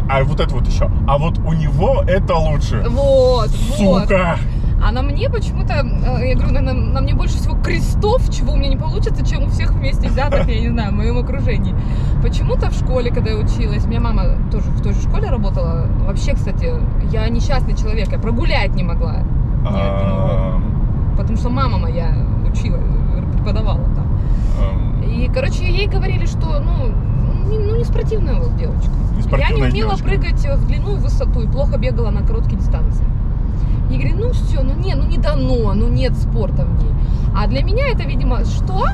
а 0.08 0.24
вот 0.24 0.40
это 0.40 0.54
вот 0.54 0.66
еще, 0.66 0.90
а 1.06 1.18
вот 1.18 1.38
у 1.40 1.52
него 1.52 2.02
это 2.06 2.34
лучше. 2.34 2.82
Вот, 2.88 3.50
вот. 3.78 4.04
Сука! 4.08 4.38
А 4.82 4.90
на 4.90 5.02
мне 5.02 5.28
почему-то, 5.28 5.74
э, 5.74 6.28
я 6.30 6.34
говорю, 6.34 6.52
на, 6.54 6.60
на- 6.62 6.72
на 6.72 7.00
мне 7.02 7.12
больше 7.12 7.36
всего 7.36 7.56
крестов, 7.60 8.30
чего 8.34 8.54
у 8.54 8.56
меня 8.56 8.70
не 8.70 8.76
получится, 8.78 9.26
чем 9.26 9.42
у 9.44 9.48
всех 9.48 9.72
вместе 9.72 10.08
взятых, 10.08 10.48
я 10.48 10.60
не 10.60 10.68
знаю, 10.70 10.92
в 10.92 10.94
моем 10.94 11.18
окружении. 11.18 11.74
Почему-то 12.22 12.70
в 12.70 12.74
школе, 12.74 13.10
когда 13.10 13.32
я 13.32 13.36
училась, 13.36 13.84
у 13.84 13.88
меня 13.88 14.00
мама 14.00 14.38
тоже 14.50 14.70
в 14.70 14.80
той 14.80 14.94
же 14.94 15.02
школе 15.02 15.28
работала. 15.28 15.88
Вообще, 16.06 16.32
кстати, 16.32 16.72
я 17.12 17.28
несчастный 17.28 17.76
человек, 17.76 18.10
я 18.12 18.18
прогулять 18.18 18.74
не 18.74 18.82
могла. 18.84 19.16
Это 19.66 20.04
не 20.06 20.12
могла. 20.14 20.60
Что 21.38 21.50
мама 21.50 21.78
моя 21.78 22.14
учила, 22.50 22.78
преподавала 23.32 23.84
там. 23.94 25.02
И, 25.02 25.30
короче, 25.32 25.64
ей 25.64 25.86
говорили, 25.86 26.26
что, 26.26 26.58
ну, 26.60 26.92
не, 27.48 27.58
ну, 27.58 27.76
не 27.76 27.84
спортивная 27.84 28.40
вот 28.40 28.56
девочка. 28.56 28.90
Я 29.36 29.50
не 29.50 29.62
умела 29.62 29.96
девочка. 29.96 30.04
прыгать 30.04 30.46
в 30.46 30.66
длину 30.66 30.96
и 30.96 30.98
высоту, 30.98 31.42
и 31.42 31.46
плохо 31.46 31.78
бегала 31.78 32.10
на 32.10 32.22
короткие 32.22 32.58
дистанции. 32.58 33.04
И 33.90 33.96
говорю, 33.96 34.16
ну 34.16 34.32
все, 34.32 34.62
ну 34.62 34.74
не, 34.74 34.94
ну 34.94 35.06
не 35.06 35.16
дано, 35.16 35.72
ну 35.74 35.88
нет 35.88 36.16
спорта 36.16 36.64
в 36.64 36.82
ней. 36.82 36.92
А 37.34 37.46
для 37.46 37.62
меня 37.62 37.88
это, 37.88 38.02
видимо, 38.02 38.44
что? 38.44 38.86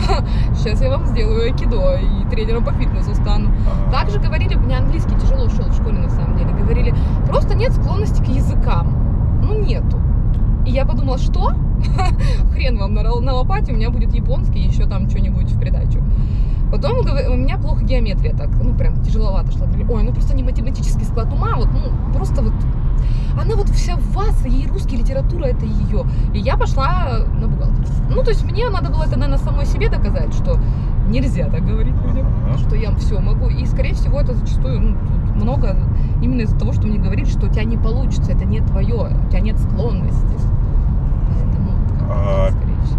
Сейчас 0.56 0.80
я 0.82 0.90
вам 0.90 1.06
сделаю 1.06 1.42
айкидо 1.44 1.96
и 1.96 2.28
тренером 2.30 2.64
по 2.64 2.72
фитнесу 2.72 3.14
стану. 3.14 3.50
А, 3.66 3.90
Также 3.90 4.18
говорили, 4.18 4.54
меня 4.54 4.78
английский 4.78 5.14
тяжело 5.20 5.48
шел 5.48 5.66
в 5.66 5.74
школе 5.74 5.98
на 5.98 6.10
самом 6.10 6.36
деле. 6.36 6.50
Говорили, 6.50 6.94
просто 7.26 7.54
нет 7.54 7.72
склонности 7.72 8.22
к 8.22 8.28
языкам. 8.28 9.40
Ну 9.42 9.58
нету. 9.60 9.98
И 10.66 10.70
я 10.70 10.84
подумала, 10.84 11.18
что? 11.18 11.52
Хрен 12.52 12.78
вам 12.78 12.94
на, 12.94 13.02
на 13.02 13.32
лопате, 13.34 13.72
у 13.72 13.76
меня 13.76 13.90
будет 13.90 14.14
японский 14.14 14.60
еще 14.60 14.86
там 14.86 15.08
что-нибудь 15.08 15.50
в 15.50 15.58
придачу. 15.58 16.02
Потом 16.70 17.00
у 17.00 17.36
меня 17.36 17.58
плохо 17.58 17.84
геометрия 17.84 18.34
так, 18.34 18.48
ну 18.62 18.74
прям 18.74 19.02
тяжеловато 19.02 19.52
шла. 19.52 19.66
Ой, 19.90 20.02
ну 20.02 20.12
просто 20.12 20.34
не 20.34 20.42
математический 20.42 21.04
склад 21.04 21.30
ума, 21.32 21.54
вот, 21.56 21.68
ну 21.72 22.12
просто 22.14 22.42
вот 22.42 22.54
она 23.40 23.56
вот 23.56 23.68
вся 23.70 23.96
в 23.96 24.12
вас, 24.14 24.44
ей 24.44 24.66
русский, 24.66 24.96
литература 24.96 25.46
это 25.46 25.64
ее. 25.64 26.04
И 26.34 26.38
я 26.38 26.56
пошла 26.56 27.20
на 27.38 27.48
бухгалтерию. 27.48 27.86
Ну, 28.10 28.22
то 28.22 28.30
есть 28.30 28.44
мне 28.44 28.68
надо 28.68 28.90
было 28.90 29.04
это, 29.04 29.18
наверное, 29.18 29.38
самой 29.38 29.66
себе 29.66 29.88
доказать, 29.88 30.34
что 30.34 30.58
нельзя 31.08 31.48
так 31.48 31.64
говорить 31.66 31.94
людям, 32.06 32.26
Ага. 32.46 32.58
что 32.58 32.76
я 32.76 32.94
все 32.96 33.18
могу. 33.20 33.48
И, 33.48 33.64
скорее 33.66 33.94
всего, 33.94 34.20
это 34.20 34.34
зачастую 34.34 34.80
ну, 34.80 34.96
тут 35.26 35.42
много 35.42 35.76
именно 36.22 36.42
из-за 36.42 36.58
того, 36.58 36.72
что 36.72 36.86
мне 36.86 36.98
говорили, 36.98 37.26
что 37.26 37.46
у 37.46 37.48
тебя 37.48 37.64
не 37.64 37.76
получится, 37.76 38.32
это 38.32 38.44
не 38.44 38.60
твое, 38.60 38.94
у 38.94 39.28
тебя 39.30 39.40
нет 39.40 39.58
склонности. 39.58 40.36
А. 42.10 42.50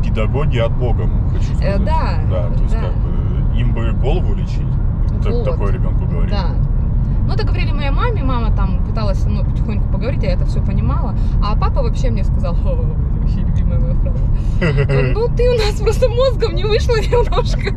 Педагоги 0.04 0.58
от 0.60 0.72
Бога, 0.78 1.10
хочу 1.32 1.56
сказать. 1.56 1.80
Э, 1.82 1.84
да, 1.84 2.20
Да, 2.30 2.48
то 2.56 2.64
есть 2.64 2.74
да. 2.74 2.82
как 2.82 2.94
бы 2.98 3.60
им 3.60 3.74
бы 3.74 3.92
голову 3.94 4.34
лечить. 4.34 4.62
Вот. 5.26 5.46
Такое 5.46 5.72
ребенку 5.72 6.06
говорить. 6.06 6.32
Да. 6.32 6.50
Ну, 7.26 7.34
это 7.34 7.46
говорили 7.46 7.72
моей 7.72 7.92
маме, 7.92 8.22
мама 8.24 8.52
там 8.56 8.84
пыталась 8.86 9.20
со 9.20 9.30
мной 9.30 9.46
потихоньку 9.46 9.88
поговорить, 9.90 10.24
я 10.24 10.32
это 10.34 10.46
все 10.46 10.62
понимала. 10.62 11.16
А 11.42 11.56
папа 11.56 11.82
вообще 11.82 12.10
мне 12.10 12.24
сказал, 12.24 12.54
«О, 12.54 12.86
вообще 13.20 13.40
любимая 13.40 13.80
моя 13.80 13.96
фраза. 13.96 14.20
Ну, 15.14 15.28
ты 15.36 15.50
у 15.50 15.58
нас 15.58 15.80
просто 15.80 16.10
мозгом 16.10 16.54
не 16.56 16.66
вышла 16.66 16.96
немножко. 16.96 17.74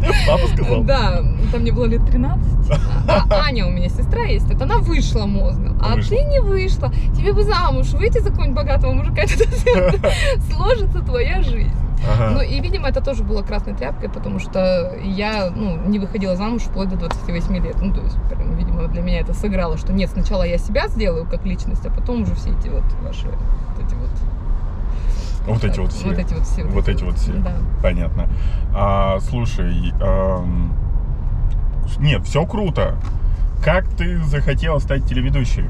Папа 0.26 0.46
сказал? 0.54 0.82
Да, 0.84 1.22
там 1.52 1.60
мне 1.60 1.72
было 1.72 1.86
лет 1.86 2.04
13. 2.06 2.70
А 3.08 3.46
Аня 3.46 3.66
у 3.66 3.70
меня 3.70 3.88
сестра 3.88 4.24
есть, 4.24 4.46
вот 4.46 4.60
она 4.60 4.78
вышла 4.78 5.26
мозгом, 5.26 5.78
а 5.82 5.94
Вышла. 5.94 6.16
ты 6.16 6.24
не 6.24 6.40
вышла. 6.40 6.92
Тебе 7.16 7.32
бы 7.32 7.42
замуж 7.42 7.88
выйти 7.92 8.18
за 8.18 8.30
какого-нибудь 8.30 8.56
богатого 8.56 8.92
мужика, 8.92 9.22
тогда 9.88 10.10
сложится 10.50 11.00
твоя 11.00 11.42
жизнь. 11.42 11.72
Ага. 12.06 12.30
Ну 12.30 12.40
и, 12.42 12.60
видимо, 12.60 12.88
это 12.88 13.00
тоже 13.00 13.24
было 13.24 13.42
красной 13.42 13.74
тряпкой, 13.74 14.08
потому 14.08 14.38
что 14.38 14.92
я, 15.02 15.50
ну, 15.50 15.76
не 15.88 15.98
выходила 15.98 16.36
замуж 16.36 16.62
вплоть 16.62 16.88
до 16.88 16.96
28 16.96 17.56
лет. 17.56 17.76
Ну, 17.80 17.92
то 17.92 18.00
есть, 18.02 18.16
прям, 18.28 18.54
видимо, 18.56 18.86
для 18.88 19.02
меня 19.02 19.20
это 19.20 19.34
сыграло, 19.34 19.76
что 19.78 19.92
нет, 19.92 20.10
сначала 20.10 20.44
я 20.44 20.58
себя 20.58 20.88
сделаю 20.88 21.26
как 21.26 21.44
личность, 21.44 21.84
а 21.86 21.90
потом 21.90 22.22
уже 22.22 22.34
все 22.34 22.50
эти 22.50 22.68
вот 22.68 22.84
ваши, 23.02 23.26
вот 23.26 23.84
эти 23.84 23.94
вот... 23.94 24.10
Вот 25.46 25.64
эти 25.64 25.78
вот 25.80 25.92
все. 25.92 26.08
Вот 26.08 26.18
эти 26.18 26.34
вот 26.34 26.46
все. 26.46 26.64
Вот 26.64 26.88
эти 26.88 27.04
вот 27.04 27.18
все. 27.18 27.32
Да. 27.32 27.52
Понятно. 27.82 28.28
А, 28.74 29.18
слушай, 29.20 29.92
ам, 30.00 30.74
нет, 31.98 32.24
все 32.26 32.44
круто. 32.46 32.96
Как 33.64 33.88
ты 33.88 34.22
захотела 34.24 34.78
стать 34.78 35.04
телеведущей? 35.06 35.64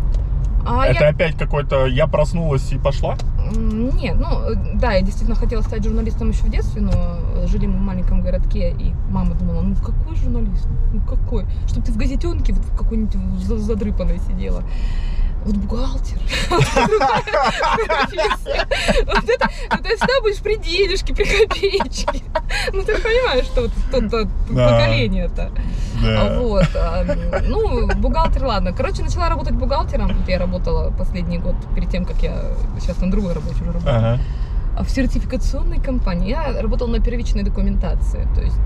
А 0.67 0.85
Это 0.87 1.05
я 1.05 1.11
опять 1.11 1.37
какой-то 1.39 1.87
я 1.87 2.07
проснулась 2.07 2.71
и 2.73 2.79
пошла? 2.79 3.17
Нет, 3.57 4.17
ну 4.19 4.51
э, 4.51 4.55
да, 4.75 4.93
я 4.93 5.01
действительно 5.01 5.37
хотела 5.37 5.63
стать 5.63 5.83
журналистом 5.85 6.29
еще 6.31 6.43
в 6.43 6.51
детстве, 6.51 6.83
но 6.83 7.47
жили 7.47 7.67
мы 7.67 7.79
в 7.79 7.81
маленьком 7.81 8.21
городке, 8.21 8.73
и 8.73 8.93
мама 9.11 9.35
думала, 9.35 9.63
ну 9.63 9.75
какой 9.77 10.15
журналист, 10.17 10.69
ну 10.93 11.01
какой, 11.01 11.47
чтобы 11.67 11.87
ты 11.87 11.93
в 11.93 11.97
газетенке 11.97 12.53
вот 12.53 12.65
в 12.67 12.77
какой-нибудь 12.77 13.15
за- 13.43 13.57
задрыпанной 13.59 14.19
сидела. 14.19 14.63
Вот 15.45 15.57
бухгалтер. 15.57 16.19
Вот 19.07 19.25
это, 19.29 19.49
ты 19.83 19.97
всегда 19.97 20.21
будешь 20.23 20.39
при 20.43 20.57
денежке, 20.57 21.15
при 21.15 21.25
копеечке. 21.25 22.23
Ну, 22.73 22.83
ты 22.83 22.95
понимаешь, 23.01 23.45
что 23.47 23.63
вот 23.63 23.71
то- 23.91 24.09
то 24.09 24.29
Да. 24.51 24.69
поколение-то. 24.69 25.51
Да. 26.03 26.39
Вот. 26.41 26.67
а, 26.77 27.05
Ну, 27.49 27.87
бухгалтер, 27.97 28.45
ладно. 28.45 28.73
Короче, 28.73 29.03
начала 29.03 29.29
работать 29.29 29.55
бухгалтером. 29.55 30.13
Я 30.29 30.39
работала 30.39 30.91
последний 30.91 31.39
год 31.39 31.55
перед 31.75 31.89
тем, 31.91 32.05
как 32.05 32.23
я 32.23 32.35
сейчас 32.81 32.99
на 33.01 33.11
другой 33.11 33.33
работе 33.33 33.55
уже 33.63 33.73
работаю. 33.73 34.21
А 34.77 34.85
В 34.85 34.91
сертификационной 34.91 35.81
компании. 35.81 36.31
Я 36.31 36.63
работала 36.63 36.89
на 36.89 37.01
первичной 37.01 37.43
документации. 37.43 38.29
То 38.35 38.43
есть 38.43 38.59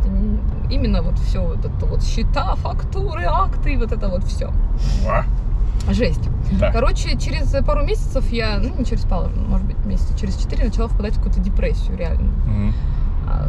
именно 0.70 1.02
вот 1.02 1.18
все 1.18 1.38
вот 1.40 1.64
это 1.64 1.86
вот 1.86 2.02
счета, 2.02 2.54
фактуры, 2.56 3.24
акты, 3.24 3.78
вот 3.78 3.92
это 3.92 4.08
вот 4.08 4.24
все. 4.24 4.50
А, 5.88 5.94
Жесть. 5.94 6.28
Да. 6.60 6.70
Короче, 6.72 7.18
через 7.18 7.54
пару 7.64 7.84
месяцев 7.84 8.30
я, 8.30 8.58
ну 8.58 8.72
не 8.78 8.84
через 8.84 9.02
пару, 9.02 9.30
может 9.48 9.66
быть, 9.66 9.84
месяца 9.84 10.16
через 10.18 10.36
четыре 10.36 10.64
начала 10.66 10.88
впадать 10.88 11.14
в 11.14 11.16
какую-то 11.16 11.40
депрессию, 11.40 11.96
реально. 11.96 12.30
Мгм. 12.46 12.74
А, 13.28 13.48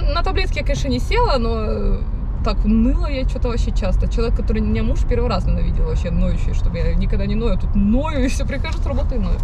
На 0.00 0.22
таблетки 0.22 0.58
я, 0.58 0.64
конечно, 0.64 0.88
не 0.88 1.00
села, 1.00 1.38
но 1.38 1.50
э, 1.56 2.00
так 2.44 2.64
ныла 2.64 3.06
я 3.10 3.28
что-то 3.28 3.48
вообще 3.48 3.72
часто. 3.72 4.08
Человек, 4.08 4.36
который 4.36 4.62
меня 4.62 4.82
муж 4.82 5.00
первый 5.08 5.28
раз 5.28 5.44
ненавидел 5.46 5.84
вообще 5.84 6.10
ноющий, 6.10 6.54
чтобы 6.54 6.78
я 6.78 6.94
никогда 6.94 7.26
не 7.26 7.34
ною, 7.34 7.58
тут 7.58 7.74
ною, 7.74 8.24
и 8.24 8.28
все, 8.28 8.44
прихожу 8.46 8.78
с 8.78 8.86
работы 8.86 9.16
и 9.16 9.18
ною. 9.18 9.38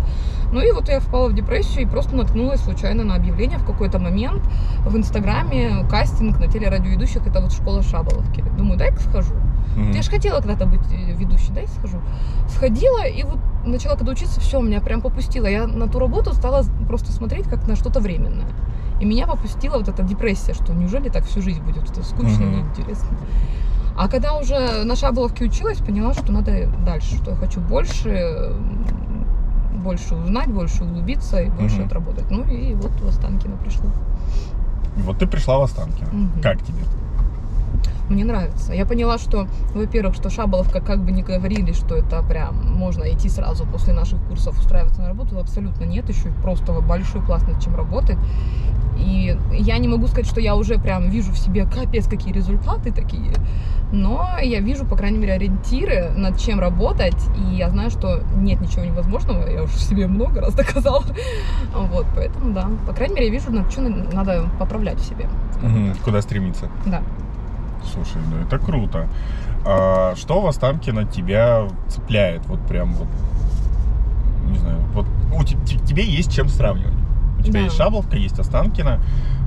Ну 0.53 0.61
и 0.61 0.71
вот 0.73 0.89
я 0.89 1.01
впала 1.01 1.29
в 1.29 1.35
депрессию 1.35 1.83
и 1.83 1.87
просто 1.87 2.17
наткнулась 2.17 2.61
случайно 2.61 3.05
на 3.05 3.17
объявление 3.17 3.59
в 3.59 3.65
какой-то 3.65 3.99
момент 3.99 4.43
в 4.87 4.97
Инстаграме, 4.97 5.85
кастинг 5.91 6.39
на 6.39 6.47
телерадиоведущих, 6.47 7.27
это 7.27 7.41
вот 7.41 7.53
школа 7.53 7.83
Шаболовки. 7.83 8.43
Думаю, 8.57 8.79
дай-ка 8.79 9.01
схожу. 9.01 9.35
Мгм. 9.79 9.93
Я 9.93 10.03
же 10.03 10.11
хотела 10.11 10.41
когда-то 10.41 10.67
быть 10.67 10.81
э, 10.93 11.13
ведущей, 11.13 11.53
да, 11.53 11.61
я 11.61 11.69
схожу. 11.69 11.99
Сходила, 12.49 13.07
и 13.07 13.23
вот 13.23 13.39
начала 13.65 13.95
когда 13.97 14.13
учиться, 14.13 14.41
все, 14.41 14.61
меня 14.61 14.81
прям 14.81 15.01
попустило. 15.01 15.47
Я 15.47 15.67
на 15.67 15.89
ту 15.89 15.99
работу 15.99 16.35
стала 16.35 16.65
просто 16.87 17.13
смотреть 17.13 17.49
как 17.49 17.67
на 17.69 17.77
что-то 17.77 18.01
временное. 18.01 18.49
И 19.01 19.05
меня 19.05 19.27
попустила 19.27 19.77
вот 19.77 19.89
эта 19.89 20.03
депрессия, 20.03 20.55
что 20.55 20.73
неужели 20.75 21.09
так 21.09 21.25
всю 21.25 21.41
жизнь 21.43 21.63
будет, 21.63 21.89
это 21.91 22.03
скучно, 22.03 22.45
Мгм. 22.45 22.53
неинтересно. 22.63 23.17
А 23.97 24.09
когда 24.09 24.35
уже 24.35 24.85
на 24.85 24.97
Шаболовке 24.97 25.45
училась, 25.45 25.79
поняла, 25.79 26.13
что 26.15 26.33
надо 26.33 26.69
дальше, 26.85 27.17
что 27.17 27.31
я 27.33 27.37
хочу 27.37 27.61
больше, 27.61 28.53
больше 29.75 30.15
узнать, 30.15 30.49
больше 30.49 30.85
углубиться 30.85 31.41
и 31.41 31.49
больше 31.51 31.77
Мгм. 31.77 31.87
отработать. 31.87 32.31
Ну 32.31 32.43
и 32.45 32.75
вот 32.75 32.91
в 33.01 33.09
Останкино 33.09 33.57
пришло. 33.57 33.91
Вот 34.97 35.19
ты 35.19 35.27
пришла 35.27 35.59
в 35.59 35.63
Останкино. 35.63 36.09
Мгм. 36.13 36.43
Как 36.43 36.63
тебе? 36.63 36.83
Мне 38.09 38.25
нравится. 38.25 38.73
Я 38.73 38.87
поняла, 38.87 39.19
что, 39.19 39.47
во-первых, 39.75 40.15
что 40.15 40.31
Шаболовка, 40.31 40.81
как 40.81 41.05
бы 41.05 41.13
ни 41.13 41.23
говорили, 41.23 41.73
что 41.73 41.95
это 41.95 42.23
прям 42.23 42.57
можно 42.75 43.05
идти 43.05 43.29
сразу 43.29 43.67
после 43.67 43.93
наших 43.93 44.19
курсов 44.29 44.59
устраиваться 44.59 45.03
на 45.03 45.09
работу, 45.09 45.39
абсолютно 45.39 45.85
нет. 45.85 46.09
Еще 46.09 46.31
просто 46.43 46.73
большой 46.73 47.23
класс 47.23 47.43
над 47.47 47.63
чем 47.63 47.77
работать. 47.77 48.19
И 48.99 49.37
я 49.53 49.79
не 49.79 49.89
могу 49.89 50.07
сказать, 50.07 50.27
что 50.27 50.41
я 50.41 50.57
уже 50.57 50.79
прям 50.79 51.09
вижу 51.09 51.33
в 51.33 51.39
себе 51.39 51.67
капец 51.67 52.09
какие 52.09 52.33
результаты 52.33 52.93
такие. 52.93 53.33
Но 53.93 54.27
я 54.43 54.61
вижу, 54.61 54.85
по 54.85 54.97
крайней 54.97 55.19
мере, 55.19 55.35
ориентиры, 55.35 56.11
над 56.17 56.39
чем 56.39 56.61
работать. 56.61 57.17
И 57.37 57.57
я 57.57 57.71
знаю, 57.71 57.91
что 57.91 58.23
нет 58.37 58.61
ничего 58.61 58.85
невозможного. 58.85 59.49
Я 59.49 59.63
уже 59.63 59.77
себе 59.79 60.07
много 60.07 60.41
раз 60.41 60.55
доказала. 60.55 61.05
Вот, 61.75 62.07
поэтому 62.15 62.53
да. 62.53 62.69
По 62.87 62.93
крайней 62.93 63.15
мере, 63.15 63.27
я 63.27 63.33
вижу, 63.33 63.53
над 63.53 63.71
чем 63.73 64.09
надо 64.13 64.49
поправлять 64.59 64.99
в 64.99 65.05
себе. 65.05 65.27
Мгм. 65.63 65.95
Куда 66.05 66.21
стремиться? 66.23 66.69
Да. 66.87 67.03
Слушай, 67.85 68.23
ну 68.31 68.39
это 68.45 68.59
круто. 68.59 69.09
А 69.65 70.15
что 70.17 70.41
в 70.41 70.47
Останкино 70.47 71.05
тебя 71.05 71.65
цепляет? 71.89 72.47
Вот 72.47 72.61
прям 72.67 72.95
вот, 72.95 73.09
не 74.51 74.59
знаю, 74.59 74.79
вот 74.95 75.07
у 75.35 75.45
те- 75.45 75.57
те- 75.67 75.79
тебе 75.79 76.05
есть 76.05 76.33
чем 76.33 76.49
сравнивать. 76.49 76.95
У 77.39 77.43
тебя 77.43 77.61
Да. 77.61 77.65
есть 77.67 77.77
Шабловка, 77.77 78.17
есть 78.17 78.39
Останкино, 78.39 79.01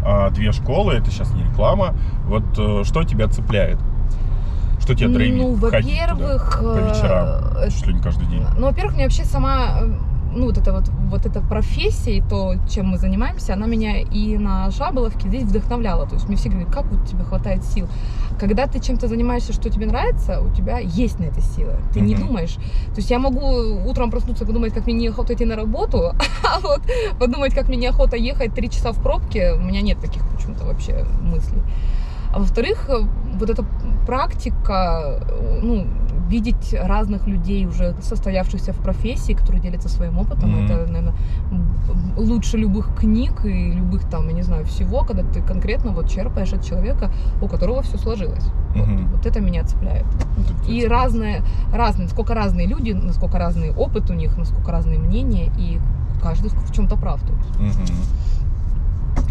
а, 0.06 0.30
две 0.30 0.52
школы, 0.52 0.94
это 0.94 1.12
сейчас 1.12 1.34
не 1.34 1.44
реклама. 1.44 1.94
Вот 2.26 2.44
э, 2.58 2.84
что 2.86 3.04
тебя 3.04 3.28
цепляет? 3.28 3.78
Что 4.80 4.96
тебя 4.96 5.10
драйвит? 5.10 5.42
Ну, 5.42 5.56
во-первых, 5.56 6.60
по 6.60 6.78
вечерам, 6.80 7.58
э, 7.58 7.70
чуть 7.70 7.88
ли 7.88 7.94
не 7.94 8.02
каждый 8.02 8.26
день. 8.28 8.44
Ну, 8.58 8.68
во-первых, 8.68 8.96
мне 8.96 9.04
вообще 9.04 9.26
сама, 9.26 9.82
э, 9.82 9.94
ну, 10.34 10.46
вот 10.48 10.58
эта 10.58 10.72
вот, 10.72 10.90
вот 11.10 11.26
эта 11.26 11.42
профессия 11.42 12.18
и 12.18 12.22
то, 12.22 12.56
чем 12.70 12.88
мы 12.88 12.98
занимаемся, 12.98 13.54
она 13.54 13.68
меня 13.68 14.00
и 14.00 14.38
на 14.38 14.72
Шаболовке 14.72 15.28
здесь 15.28 15.44
вдохновляла. 15.44 16.06
То 16.08 16.16
есть 16.16 16.28
мне 16.28 16.38
все 16.38 16.50
говорят, 16.50 16.72
как 16.74 16.86
вот 16.86 17.06
тебе 17.08 17.24
хватает 17.24 17.64
сил. 17.64 17.88
Когда 18.40 18.66
ты 18.68 18.80
чем-то 18.80 19.08
занимаешься, 19.08 19.54
что 19.54 19.70
тебе 19.70 19.86
нравится, 19.86 20.42
у 20.42 20.50
тебя 20.54 20.80
есть 20.80 21.20
на 21.20 21.26
это 21.26 21.42
сила. 21.42 21.76
Ты 21.94 22.00
не 22.02 22.16
Мгм. 22.16 22.28
думаешь. 22.28 22.56
То 22.56 22.98
есть 22.98 23.12
я 23.12 23.20
могу 23.20 23.46
утром 23.90 24.10
проснуться 24.12 24.44
и 24.44 24.48
подумать, 24.48 24.74
как 24.74 24.86
мне 24.86 24.96
неохота 24.96 25.34
идти 25.34 25.46
на 25.46 25.56
работу, 25.56 26.14
а 26.44 26.60
вот 26.62 26.82
подумать, 27.20 27.54
как 27.54 27.68
мне 27.68 27.78
неохота 27.78 28.16
ехать 28.16 28.54
три 28.54 28.70
часа 28.70 28.92
в 28.92 29.02
пробке, 29.02 29.54
у 29.54 29.60
меня 29.60 29.82
нет 29.82 30.00
таких 30.00 30.24
почему-то 30.30 30.66
вообще 30.66 31.06
мыслей. 31.22 31.62
А 32.34 32.40
во-вторых, 32.40 32.90
э, 32.90 33.02
вот 33.40 33.50
эта 33.50 33.66
практика, 34.08 35.20
э, 35.30 35.60
ну, 35.62 35.86
видеть 36.30 36.74
разных 36.74 37.28
людей, 37.28 37.66
уже 37.66 37.96
состоявшихся 38.02 38.74
в 38.74 38.78
профессии, 38.78 39.34
которые 39.34 39.62
делятся 39.62 39.90
своим 39.90 40.18
опытом, 40.18 40.52
Мгм. 40.52 40.66
это, 40.66 40.88
наверное, 40.88 41.14
лучше 42.18 42.58
любых 42.58 42.96
книг 42.96 43.46
и 43.46 43.72
любых 43.72 44.10
там, 44.10 44.28
я 44.28 44.34
не 44.34 44.44
знаю, 44.44 44.66
всего, 44.66 45.04
когда 45.04 45.24
ты 45.24 45.42
конкретно 45.42 45.92
вот 45.92 46.10
черпаешь 46.10 46.54
от 46.54 46.64
человека, 46.64 47.12
у 47.42 47.48
которого 47.48 47.82
все 47.82 47.98
сложилось. 47.98 48.46
Вот, 48.76 48.88
Мгм. 48.88 49.08
вот 49.14 49.26
это 49.26 49.42
меня 49.42 49.64
цепляет. 49.64 50.06
Вот 50.38 50.48
тебя 50.64 50.74
И 50.74 50.88
разные, 50.88 51.42
разные, 51.74 52.06
насколько 52.06 52.34
разные 52.34 52.68
люди, 52.68 52.92
насколько 52.92 53.38
разный 53.38 53.72
опыт 53.72 54.10
у 54.10 54.14
них, 54.14 54.38
насколько 54.38 54.72
разные 54.72 55.00
мнения, 55.00 55.52
и 55.58 55.80
каждый 56.22 56.50
в 56.50 56.72
чем-то 56.72 56.96
прав. 56.98 57.22
То 57.22 57.34
есть, 57.64 57.92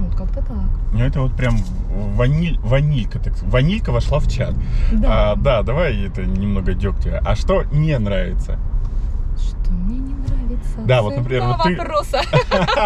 Мгм. 0.01 0.09
вот 0.11 0.17
как-то 0.19 0.43
так. 0.43 0.59
Ну 0.93 0.99
это 1.05 1.21
вот 1.21 1.35
прям 1.37 1.57
ваниль, 2.15 2.59
ванилька, 2.63 3.19
так. 3.19 3.35
Ванилька 3.43 3.91
вошла 3.93 4.19
в 4.19 4.29
чат. 4.29 4.55
А, 5.07 5.37
да, 5.37 5.63
давай 5.63 6.07
это 6.07 6.25
немного 6.25 6.75
дегтя. 6.75 7.21
А 7.25 7.35
что 7.37 7.63
не 7.73 7.99
нравится? 7.99 8.59
Что 9.39 9.71
мне 9.73 9.99
не 9.99 10.15
нравится. 10.15 10.81
Да, 10.87 11.03
вот, 11.03 11.17
например, 11.17 11.45
вот 11.45 11.63
ты- 11.63 11.77
вопроса. 11.77 12.21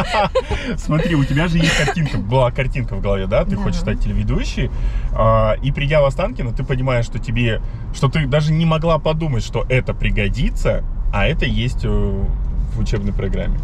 Смотри, 0.77 1.15
у 1.17 1.25
тебя 1.25 1.49
же 1.49 1.59
есть 1.59 1.77
картинка, 1.77 2.19
была 2.19 2.51
картинка 2.51 2.95
в 2.95 3.01
голове, 3.01 3.27
да? 3.27 3.45
Ты 3.45 3.57
Да. 3.57 3.63
хочешь 3.63 3.81
стать 3.81 4.01
телеведущей, 4.01 4.71
а, 5.13 5.55
и 5.63 5.73
придя 5.73 6.01
в 6.01 6.05
Останкино, 6.05 6.53
ты 6.53 6.63
понимаешь, 6.65 7.05
что 7.07 7.19
тебе, 7.19 7.61
что 7.95 8.09
ты 8.09 8.27
даже 8.27 8.53
не 8.53 8.67
могла 8.67 8.99
подумать, 8.99 9.43
что 9.45 9.65
это 9.69 9.95
пригодится, 9.95 10.85
а 11.13 11.27
это 11.27 11.45
есть 11.47 11.85
э, 11.85 11.89
в 11.89 12.79
учебной 12.79 13.13
программе. 13.13 13.59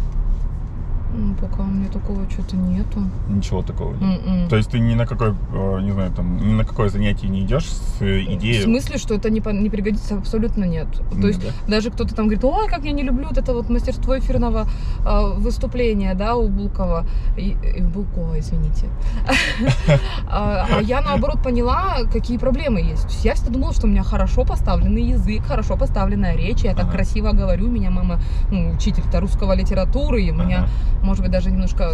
М, 1.13 1.35
Пока 1.41 1.63
у 1.63 1.65
меня 1.65 1.89
такого 1.89 2.29
что-то 2.29 2.55
нету. 2.55 2.99
Ничего 3.29 3.61
такого 3.63 3.93
нет. 3.95 4.21
М-м. 4.25 4.49
То 4.49 4.55
есть 4.55 4.69
ты 4.71 4.79
ни 4.79 4.93
на 4.95 5.05
какой, 5.05 5.29
э, 5.53 5.81
не 5.81 5.91
знаю, 5.91 6.11
там, 6.11 6.37
ни 6.37 6.53
на 6.53 6.63
какое 6.63 6.89
занятие 6.89 7.27
не 7.27 7.41
идешь 7.41 7.65
с 7.65 8.01
э, 8.01 8.19
В 8.25 8.33
идеей. 8.35 8.63
смысле, 8.63 8.97
что 8.97 9.13
это 9.15 9.29
не, 9.29 9.41
по- 9.41 9.49
не 9.49 9.69
пригодится, 9.69 10.15
абсолютно 10.17 10.63
нет. 10.65 10.87
То 11.11 11.15
Нет, 11.17 11.25
есть 11.25 11.41
да? 11.41 11.51
даже 11.67 11.91
кто-то 11.91 12.15
там 12.15 12.25
говорит, 12.27 12.43
ой, 12.45 12.67
как 12.67 12.85
я 12.85 12.91
не 12.93 13.03
люблю 13.03 13.27
вот 13.27 13.37
это 13.37 13.53
вот 13.53 13.69
мастерство 13.69 14.17
эфирного 14.17 14.67
э, 15.05 15.33
выступления, 15.37 16.13
да, 16.15 16.35
у 16.35 16.47
Булкова. 16.47 17.05
И, 17.37 17.57
и 17.77 17.81
Булкова, 17.81 18.39
извините. 18.39 18.87
А 20.29 20.67
а 20.71 20.81
я, 20.81 21.01
наоборот, 21.01 21.41
поняла, 21.43 21.97
какие 22.11 22.37
проблемы 22.37 22.79
есть. 22.81 23.23
Я 23.25 23.33
всегда 23.35 23.51
думала, 23.53 23.73
что 23.73 23.87
у 23.87 23.89
меня 23.89 24.03
хорошо 24.03 24.45
поставленный 24.45 25.03
язык, 25.03 25.43
хорошо 25.45 25.75
поставленная 25.75 26.35
речь, 26.35 26.59
я 26.61 26.73
так 26.73 26.91
красиво 26.91 27.31
говорю, 27.31 27.67
меня 27.67 27.89
мама, 27.91 28.19
ну, 28.51 28.71
учитель-то 28.71 29.19
русского 29.19 29.53
литературы, 29.53 30.21
и 30.21 30.31
у 30.31 30.35
меня. 30.35 30.67
Может 31.01 31.23
быть, 31.23 31.31
даже 31.31 31.51
немножко... 31.51 31.93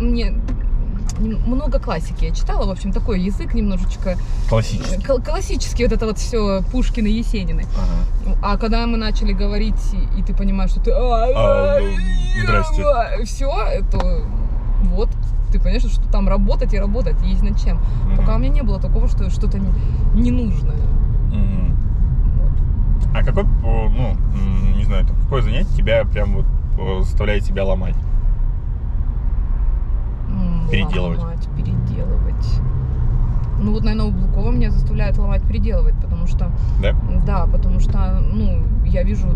Мне 0.00 0.34
много 1.18 1.78
классики 1.78 2.24
я 2.24 2.34
читала, 2.34 2.66
в 2.66 2.70
общем, 2.70 2.90
такой 2.90 3.20
язык 3.20 3.54
немножечко 3.54 4.16
Классический. 4.48 5.02
кл- 5.02 5.22
классический, 5.22 5.84
вот 5.84 5.92
это 5.92 6.06
вот 6.06 6.18
все 6.18 6.62
Пушкин 6.72 7.06
и 7.06 7.10
Есенины. 7.10 7.64
Ага. 7.76 8.38
А 8.42 8.56
когда 8.56 8.86
мы 8.86 8.96
начали 8.96 9.32
говорить, 9.32 9.94
и, 10.16 10.22
ты 10.22 10.34
понимаешь, 10.34 10.70
что 10.70 10.80
ты... 10.80 10.90
А, 10.90 11.78
ну, 11.80 12.42
здрасте. 12.44 12.84
Все, 13.24 13.50
это 13.68 13.98
вот, 14.84 15.10
ты 15.52 15.58
понимаешь, 15.58 15.82
что 15.82 16.08
там 16.10 16.28
работать 16.28 16.72
и 16.74 16.78
работать, 16.78 17.20
есть 17.22 17.42
над 17.42 17.60
чем. 17.60 17.78
Пока 18.16 18.36
у 18.36 18.38
меня 18.38 18.50
не 18.50 18.62
было 18.62 18.80
такого, 18.80 19.06
что 19.06 19.28
что-то 19.30 19.58
не- 19.58 19.72
ненужное. 20.14 20.80
Мгм. 21.30 21.76
Вот. 22.36 23.16
А 23.16 23.22
какой, 23.22 23.44
ну, 23.44 24.16
не 24.76 24.84
знаю, 24.84 25.06
какое 25.24 25.42
занятие 25.42 25.76
тебя 25.76 26.04
прям 26.04 26.34
вот 26.34 27.04
заставляет 27.04 27.44
себя 27.44 27.64
ломать? 27.64 27.96
Переделывать. 30.72 31.18
Ломать, 31.18 31.48
переделывать. 31.56 32.60
Ну 33.60 33.72
вот, 33.72 33.84
наверное, 33.84 34.06
у 34.06 34.10
Блукова 34.10 34.50
меня 34.50 34.70
заставляет 34.70 35.18
ломать, 35.18 35.42
переделывать, 35.42 35.94
потому 36.00 36.26
что... 36.26 36.50
Да? 36.80 36.96
Да, 37.24 37.46
потому 37.46 37.78
что, 37.78 38.20
ну, 38.32 38.64
я 38.86 39.02
вижу 39.02 39.28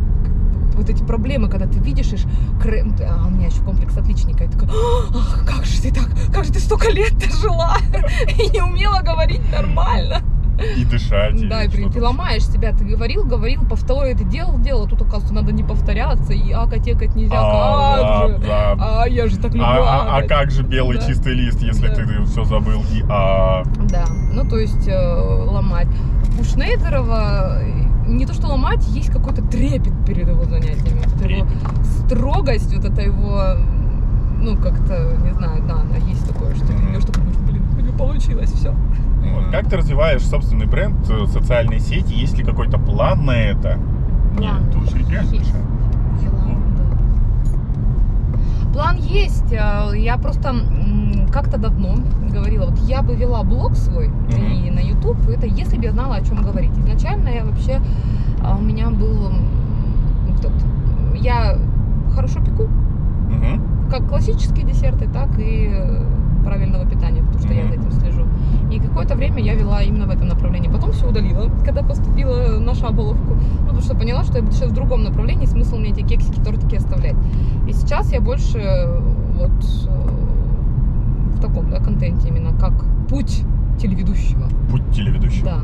вот 0.74 0.90
эти 0.90 1.02
проблемы, 1.04 1.48
когда 1.48 1.66
ты 1.66 1.78
видишь, 1.78 2.12
ишь, 2.12 2.24
крем, 2.60 2.94
а 3.00 3.26
у 3.26 3.30
меня 3.30 3.46
еще 3.46 3.62
комплекс 3.62 3.96
отличника, 3.96 4.44
и 4.44 4.48
ах, 4.48 5.44
как 5.46 5.64
же 5.64 5.80
ты 5.80 5.92
так, 5.92 6.08
как 6.32 6.44
же 6.44 6.52
ты 6.52 6.58
столько 6.58 6.90
лет 6.90 7.14
жила 7.40 7.76
и 8.38 8.50
не 8.52 8.62
умела 8.62 9.00
говорить 9.00 9.40
нормально. 9.52 10.22
И 10.76 10.84
дышать. 10.84 11.48
Да, 11.48 11.64
и 11.64 11.68
ты 11.68 12.00
ломаешь 12.02 12.44
себя, 12.46 12.72
ты 12.72 12.84
говорил, 12.84 13.24
говорил, 13.24 13.60
повторяй, 13.68 14.12
это 14.14 14.24
делал, 14.24 14.58
делал, 14.58 14.84
а 14.86 14.88
тут, 14.88 15.02
оказывается, 15.02 15.34
надо 15.34 15.52
не 15.52 15.62
повторяться, 15.62 16.32
и 16.32 16.50
акать, 16.52 16.88
экать 16.88 17.14
нельзя, 17.14 17.36
А, 17.38 17.96
как 17.98 18.06
да, 18.06 18.38
же, 18.38 18.46
да. 18.46 19.02
а 19.02 19.08
я 19.08 19.26
же 19.26 19.36
так 19.36 19.52
люблю 19.52 19.64
А, 19.64 19.76
а- 19.76 20.06
а 20.14 20.16
акать. 20.18 20.28
как 20.28 20.50
же 20.50 20.62
белый 20.62 20.98
Да. 20.98 21.06
чистый 21.06 21.34
лист, 21.34 21.60
если 21.60 21.88
Да. 21.88 21.94
ты 21.94 22.24
все 22.24 22.44
забыл 22.44 22.80
и 22.92 23.02
а 23.10 23.62
Да, 23.90 24.04
ну 24.32 24.48
то 24.48 24.58
есть 24.58 24.88
э, 24.88 24.94
ломать. 25.46 25.88
У 26.40 26.44
Шнейдерова 26.44 27.58
э, 27.62 28.08
не 28.08 28.24
то 28.26 28.32
что 28.32 28.46
ломать, 28.48 28.86
есть 28.88 29.10
какой-то 29.10 29.42
трепет 29.42 29.92
перед 30.06 30.28
его 30.28 30.44
занятиями. 30.44 31.00
Вот 31.04 31.30
его 31.30 31.46
строгость, 31.84 32.74
вот 32.74 32.84
это 32.84 33.02
его, 33.02 33.42
ну 34.40 34.56
как-то, 34.56 35.16
не 35.24 35.32
знаю, 35.34 35.62
да, 35.66 35.80
она 35.80 35.96
есть 36.08 36.26
такое, 36.26 36.54
что 36.54 36.66
ты 36.66 36.72
Мгм. 36.72 36.92
идешь 36.92 37.04
такой, 37.04 37.22
блин, 37.48 37.62
у 37.76 37.80
него 37.80 37.96
получилось 37.98 38.52
все. 38.52 38.74
Вот. 39.34 39.50
как 39.52 39.68
ты 39.68 39.76
развиваешь 39.76 40.22
собственный 40.22 40.66
бренд, 40.66 40.96
э, 41.10 41.26
социальные 41.26 41.80
сети, 41.80 42.12
есть 42.12 42.36
ли 42.38 42.44
какой-то 42.44 42.78
план 42.78 43.24
на 43.26 43.32
это? 43.32 43.78
План 44.36 44.62
Нет, 44.64 44.76
уже 44.76 44.98
есть. 44.98 45.30
большая. 45.30 45.62
План 48.72 48.96
есть. 48.96 49.52
э, 49.52 49.92
Я 49.98 50.16
просто 50.18 50.54
как-то 51.32 51.58
давно 51.58 51.94
говорила, 52.32 52.66
вот 52.66 52.78
я 52.80 53.02
бы 53.02 53.14
вела 53.16 53.42
блог 53.42 53.74
свой 53.76 54.10
и 54.28 54.70
на 54.70 54.80
YouTube, 54.80 55.16
это 55.28 55.46
если 55.46 55.76
бы 55.78 55.84
я 55.84 55.92
знала, 55.92 56.16
о 56.16 56.20
чем 56.24 56.42
говорить. 56.42 56.70
Изначально 56.78 57.28
я 57.30 57.44
вообще, 57.44 57.80
а, 58.42 58.56
у 58.56 58.62
меня 58.62 58.90
был 58.90 59.28
м, 59.28 59.34
этот, 60.36 60.52
я 61.20 61.56
хорошо 62.14 62.40
пеку, 62.40 62.64
Мгм. 63.30 63.88
как 63.90 64.08
классические 64.08 64.66
десерты, 64.66 65.08
так 65.08 65.28
и 65.38 65.70
э, 65.72 66.04
правильного 66.46 66.86
питания, 66.86 67.22
потому 67.22 67.38
что 67.44 67.52
я 67.52 67.64
Мгм. 67.64 67.68
за 67.74 67.80
этим 67.80 67.90
слежу. 67.92 68.22
И 68.72 68.78
какое-то 68.80 69.14
время 69.16 69.42
я 69.42 69.54
вела 69.54 69.82
именно 69.82 70.06
в 70.06 70.10
этом 70.10 70.28
направлении. 70.28 70.68
Потом 70.70 70.92
все 70.92 71.06
удалила, 71.08 71.50
когда 71.64 71.82
поступила 71.82 72.58
на 72.60 72.74
Шаболовку. 72.74 73.34
Ну, 73.34 73.64
потому 73.64 73.80
что 73.82 73.94
поняла, 73.96 74.22
что 74.24 74.36
я 74.38 74.42
буду 74.42 74.54
сейчас 74.54 74.70
в 74.70 74.74
другом 74.74 75.02
направлении, 75.02 75.46
смысл 75.46 75.76
мне 75.76 75.90
эти 75.90 76.00
кексики, 76.02 76.40
тортики 76.40 76.76
оставлять. 76.76 77.16
И 77.68 77.72
сейчас 77.72 78.12
я 78.12 78.20
больше 78.20 78.58
э, 78.58 79.00
вот 79.38 79.64
э, 79.88 81.36
в 81.36 81.40
таком, 81.40 81.70
да, 81.70 81.78
контенте 81.80 82.28
именно, 82.28 82.52
как 82.58 82.72
путь 83.08 83.42
телеведущего. 83.78 84.48
Путь 84.70 84.82
телеведущего. 84.92 85.50
Да. 85.50 85.58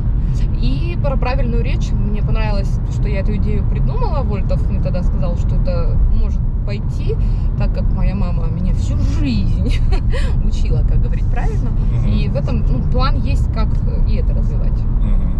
И 0.61 0.97
про 1.03 1.17
правильную 1.17 1.63
речь 1.63 1.91
мне 1.91 2.21
понравилось, 2.21 2.79
что 2.91 3.07
я 3.07 3.19
эту 3.19 3.35
идею 3.37 3.63
придумала. 3.69 4.21
Вольтов 4.23 4.69
мне 4.69 4.81
тогда 4.81 5.01
сказал, 5.03 5.35
что 5.37 5.55
это 5.55 5.97
может 6.13 6.39
пойти, 6.65 7.15
так 7.57 7.73
как 7.73 7.83
моя 7.93 8.15
мама 8.15 8.47
меня 8.47 8.73
всю 8.73 8.97
жизнь 8.97 9.73
учила, 10.45 10.83
как 10.87 11.01
говорить 11.01 11.25
правильно. 11.29 11.69
Мгм. 11.71 12.07
И 12.07 12.27
в 12.29 12.35
этом 12.35 12.63
ну, 12.67 12.81
план 12.91 13.17
есть, 13.21 13.51
как 13.53 13.67
и 14.07 14.15
это 14.15 14.33
развивать, 14.33 14.79
Мгм. 15.01 15.33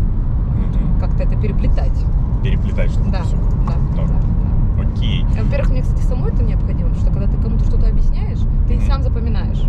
Мгм. 0.69 0.99
как-то 0.99 1.23
это 1.23 1.35
переплетать. 1.39 1.97
Переплетать 2.43 2.91
что-то 2.91 3.11
Да, 3.11 3.23
всё. 3.23 3.37
да, 3.67 3.73
да, 3.95 4.03
да. 4.07 4.83
Окей. 4.83 5.25
Во-первых, 5.41 5.71
мне, 5.71 5.81
кстати, 5.81 6.01
самой 6.01 6.31
это 6.31 6.43
необходимо, 6.43 6.89
потому 6.89 7.05
что 7.05 7.13
когда 7.13 7.27
ты 7.33 7.41
кому-то 7.41 7.63
что-то 7.65 7.87
объясняешь, 7.87 8.39
ты 8.67 8.75
Мгм. 8.75 8.85
сам 8.85 9.03
запоминаешь. 9.03 9.63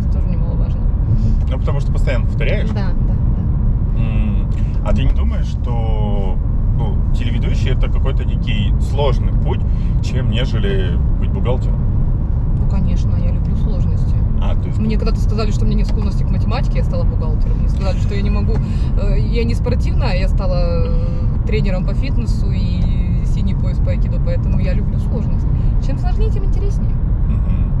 Это 0.00 0.12
тоже 0.12 0.28
немаловажно. 0.28 0.80
Ну, 1.50 1.58
потому 1.58 1.80
что 1.80 1.92
постоянно 1.92 2.26
повторяешь. 2.26 2.68
Да, 2.70 2.88
да, 3.06 3.14
да. 3.14 3.14
А 4.88 4.92
ты 4.94 5.04
не 5.04 5.12
думаешь, 5.12 5.46
что 5.46 6.36
ну, 6.80 6.96
телеведущий 7.14 7.70
это 7.70 7.90
какой-то 7.90 8.24
некий 8.24 8.74
сложный 8.80 9.32
путь, 9.32 9.60
чем 10.02 10.30
нежели 10.30 10.96
быть 11.18 11.30
бухгалтером? 11.30 11.78
Ну, 12.58 12.68
конечно, 12.70 13.14
я 13.16 13.32
люблю 13.32 13.54
сложности. 13.56 14.14
А, 14.42 14.54
то 14.56 14.66
есть... 14.68 14.78
Мне 14.78 14.96
когда-то 14.96 15.20
сказали, 15.20 15.50
что 15.50 15.64
у 15.64 15.66
меня 15.66 15.78
нет 15.78 15.86
склонности 15.88 16.22
к 16.22 16.30
математике, 16.30 16.78
я 16.78 16.84
стала 16.84 17.04
бухгалтером. 17.04 17.58
Мне 17.58 17.68
сказали, 17.68 17.98
что 17.98 18.14
я 18.14 18.22
не 18.22 18.30
могу... 18.30 18.54
э, 19.00 19.18
Я 19.18 19.44
не 19.44 19.54
спортивная, 19.54 20.16
я 20.16 20.28
стала 20.28 20.86
э, 20.86 21.46
тренером 21.46 21.84
по 21.84 21.92
фитнесу 21.94 22.50
и 22.50 23.22
синий 23.26 23.54
пояс 23.54 23.78
по 23.78 23.90
айкидо, 23.90 24.18
поэтому 24.24 24.58
я 24.58 24.72
люблю 24.72 24.98
сложность. 24.98 25.46
Чем 25.86 25.98
сложнее, 25.98 26.30
тем 26.30 26.44
интереснее. 26.44 26.94
Мгм. 27.26 27.72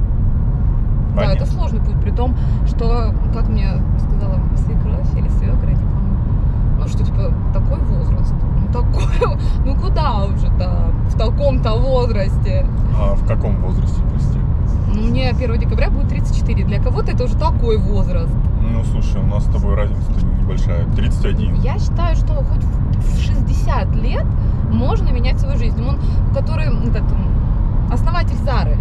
Да, 1.16 1.32
это 1.32 1.46
сложный 1.46 1.80
путь, 1.80 2.00
при 2.02 2.10
том, 2.10 2.36
что, 2.66 3.14
как 3.34 3.48
мне 3.48 3.68
сказала 3.98 4.38
свекровь 4.56 5.12
или 5.16 5.28
свекра, 5.28 5.68
я 5.68 5.76
не 5.76 5.82
помню, 5.82 6.18
ну, 6.78 6.88
что, 6.88 7.04
типа, 7.04 7.32
такой 7.52 7.78
возраст, 7.80 8.34
ну, 8.60 8.72
такой, 8.72 9.36
ну, 9.64 9.74
куда 9.74 10.24
уже-то 10.24 10.92
в 11.60 11.62
таком-то 11.62 11.88
возрасте? 11.88 12.66
А 12.98 13.14
в 13.14 13.26
каком 13.26 13.56
возрасте, 13.62 14.00
прости? 14.10 14.38
Ну, 14.94 15.02
мне 15.02 15.30
1 15.30 15.58
декабря 15.58 15.90
будет 15.90 16.08
34, 16.08 16.64
для 16.64 16.82
кого-то 16.82 17.12
это 17.12 17.24
уже 17.24 17.36
такой 17.36 17.78
возраст. 17.78 18.32
Ну, 18.62 18.82
слушай, 18.84 19.20
у 19.20 19.26
нас 19.26 19.44
с 19.44 19.48
тобой 19.48 19.74
разница 19.74 20.10
небольшая. 20.40 20.84
31. 20.96 21.60
Я 21.60 21.78
считаю, 21.78 22.16
что 22.16 22.34
хоть 22.34 22.64
в 22.64 22.80
в 23.00 23.20
60 23.20 23.94
лет 23.96 24.24
можно 24.70 25.10
менять 25.10 25.40
свою 25.40 25.56
жизнь. 25.58 25.82
Он, 25.82 25.98
который, 26.34 26.66
этот, 26.88 27.04
основатель 27.90 28.36
Зары. 28.44 28.76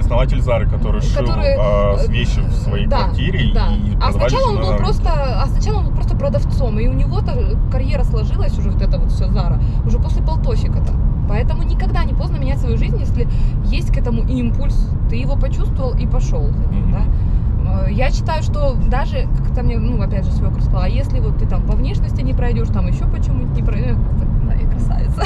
Основатель 0.00 0.40
Зары, 0.42 0.68
который 0.68 1.00
шил 1.00 1.24
Который, 1.26 1.54
а, 1.58 1.96
с 1.98 2.08
э, 2.08 2.12
вещи 2.12 2.40
в 2.40 2.52
своей 2.52 2.86
да, 2.86 3.04
квартире 3.04 3.52
да. 3.54 3.68
и 3.74 3.96
а 4.00 4.12
сначала 4.12 4.50
он 4.50 4.56
был 4.56 4.76
просто, 4.76 5.10
а 5.12 5.46
сначала 5.46 5.78
он 5.78 5.84
был 5.86 5.92
просто 5.92 6.16
продавцом, 6.16 6.78
и 6.78 6.88
у 6.88 6.92
него-то 6.92 7.58
карьера 7.70 8.04
сложилась 8.04 8.58
уже 8.58 8.70
вот 8.70 8.82
это 8.82 8.98
вот 8.98 9.10
все 9.12 9.28
Зара 9.28 9.60
уже 9.84 9.98
после 9.98 10.22
полтосика-то. 10.22 10.92
Поэтому 11.28 11.62
никогда 11.62 12.02
не 12.04 12.12
поздно 12.12 12.38
менять 12.38 12.58
свою 12.58 12.76
жизнь, 12.76 12.98
если 12.98 13.28
есть 13.64 13.92
к 13.92 13.96
этому 13.98 14.22
импульс, 14.22 14.76
ты 15.08 15.16
его 15.16 15.36
почувствовал 15.36 15.94
и 15.96 16.06
пошел 16.06 16.46
за 16.50 16.64
ним, 16.66 16.88
Мгм. 16.88 16.92
да. 16.92 17.86
Э, 17.86 17.92
Я 17.92 18.10
считаю, 18.10 18.42
что 18.42 18.74
даже, 18.88 19.28
как 19.38 19.54
то 19.54 19.62
мне, 19.62 19.78
ну, 19.78 20.02
опять 20.02 20.24
же, 20.24 20.32
свекр 20.32 20.60
сказала, 20.60 20.84
а 20.84 20.88
если 20.88 21.20
вот 21.20 21.38
ты 21.38 21.46
там 21.46 21.62
по 21.62 21.74
внешности 21.76 22.20
не 22.22 22.32
пройдешь, 22.34 22.68
там 22.68 22.86
еще 22.88 23.04
почему-нибудь 23.06 23.56
не 23.56 23.62
пройдешь, 23.62 23.96
да, 24.44 24.54
и 24.54 24.66
красавица. 24.66 25.22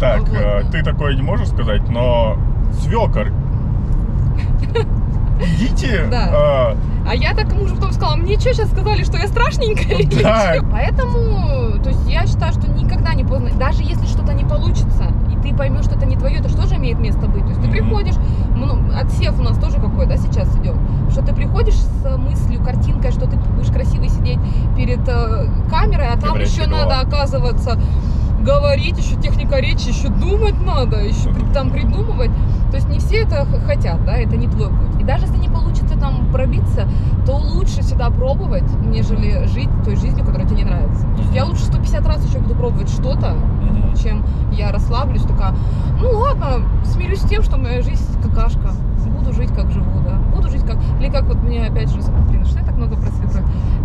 Так, 0.00 0.20
Вот. 0.28 0.38
э, 0.38 0.62
ты 0.70 0.82
такое 0.84 1.16
не 1.16 1.22
можешь 1.22 1.48
сказать, 1.48 1.88
но 1.88 2.36
свекор, 2.80 3.32
идите. 5.40 6.06
Да. 6.10 6.72
э, 6.72 6.76
А 7.08 7.14
я 7.14 7.34
так 7.34 7.52
мужу 7.52 7.74
потом 7.74 7.92
сказала, 7.92 8.16
мне 8.16 8.38
что 8.38 8.52
сейчас 8.54 8.70
сказали, 8.70 9.04
что 9.04 9.18
я 9.18 9.26
страшненькая 9.28 9.98
Да. 10.22 10.54
чё?» 10.56 10.64
Поэтому, 10.70 11.78
то 11.82 11.90
есть 11.90 12.08
я 12.08 12.26
считаю, 12.26 12.52
что 12.52 12.70
никогда 12.70 13.14
не 13.14 13.24
поздно, 13.24 13.50
даже 13.58 13.82
если 13.82 14.06
что-то 14.06 14.32
не 14.32 14.44
получится, 14.44 15.06
и 15.32 15.36
ты 15.42 15.54
поймешь, 15.54 15.84
что 15.84 15.96
это 15.96 16.06
не 16.06 16.16
твое, 16.16 16.38
это 16.38 16.48
что 16.48 16.66
же 16.66 16.76
имеет 16.76 16.98
место 16.98 17.26
быть? 17.26 17.42
То 17.44 17.50
есть 17.50 17.62
ты 17.62 17.68
приходишь, 17.68 18.14
ну, 18.56 18.78
отсев 18.98 19.38
у 19.38 19.42
нас 19.42 19.58
тоже 19.58 19.76
какой, 19.76 20.06
да, 20.06 20.16
сейчас 20.16 20.48
идет, 20.56 20.76
что 21.10 21.22
ты 21.22 21.34
приходишь 21.34 21.74
с 21.76 22.16
мыслью, 22.16 22.62
картинкой, 22.62 23.10
что 23.12 23.26
ты 23.26 23.36
будешь 23.36 23.70
красиво 23.70 24.08
сидеть 24.08 24.38
перед 24.76 25.06
э, 25.06 25.46
камерой, 25.70 26.08
а 26.08 26.16
там 26.18 26.38
еще 26.38 26.66
надо, 26.66 27.00
оказывается, 27.00 27.78
говорить, 28.44 28.98
еще 28.98 29.16
техника 29.20 29.58
речи, 29.58 29.88
еще 29.88 30.08
думать 30.08 30.60
надо, 30.64 31.00
еще 31.00 31.30
там 31.52 31.70
придумывать. 31.70 32.30
То 32.70 32.76
есть 32.76 32.88
не 32.88 32.98
все 32.98 33.22
это 33.22 33.46
хотят, 33.66 34.04
да, 34.04 34.16
это 34.16 34.36
не 34.36 34.46
твой 34.46 34.68
путь. 34.68 35.00
И 35.00 35.04
даже 35.04 35.26
если 35.26 35.38
не 35.38 35.48
получится 35.48 35.98
там 35.98 36.28
пробиться, 36.32 36.86
то 37.26 37.36
лучше 37.36 37.80
всегда 37.80 38.10
пробовать, 38.10 38.64
нежели 38.82 39.46
жить 39.46 39.70
той 39.84 39.96
жизнью, 39.96 40.24
которая 40.24 40.46
тебе 40.46 40.58
не 40.58 40.64
нравится. 40.64 41.02
То 41.16 41.22
есть 41.22 41.34
я 41.34 41.44
лучше 41.44 41.64
150 41.64 42.06
раз 42.06 42.24
еще 42.24 42.38
буду 42.38 42.54
пробовать 42.54 42.90
что-то, 42.90 43.36
чем 44.00 44.24
я 44.52 44.70
расслаблюсь, 44.72 45.22
такая, 45.22 45.54
ну 46.00 46.10
ладно, 46.10 46.66
смирюсь 46.84 47.20
с 47.20 47.28
тем, 47.28 47.42
что 47.42 47.56
моя 47.56 47.82
жизнь 47.82 48.04
какашка. 48.22 48.72
Буду 49.06 49.32
жить, 49.32 49.54
как 49.54 49.70
живу, 49.70 50.00
да. 50.04 50.18
Буду 50.34 50.50
жить 50.50 50.62
как... 50.66 50.76
Или 50.98 51.08
как 51.08 51.24
вот 51.24 51.36
мне 51.36 51.66
опять 51.66 51.88
же, 51.90 52.00
блин, 52.28 52.44
что 52.44 52.58
я 52.58 52.64
так 52.64 52.76
много 52.76 52.96
про? 52.96 53.04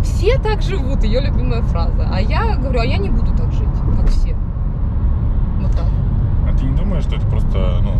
Все 0.02 0.38
так 0.38 0.62
живут, 0.62 1.04
ее 1.04 1.20
любимая 1.20 1.62
фраза. 1.62 2.08
А 2.12 2.20
я 2.20 2.56
говорю, 2.56 2.80
а 2.80 2.84
я 2.84 2.98
не 2.98 3.10
буду 3.10 3.32
так 3.36 3.52
жить, 3.52 3.68
как 3.96 4.08
все. 4.08 4.36
Думаешь, 6.90 7.04
что 7.04 7.14
это 7.14 7.26
просто, 7.26 7.78
ну, 7.84 7.92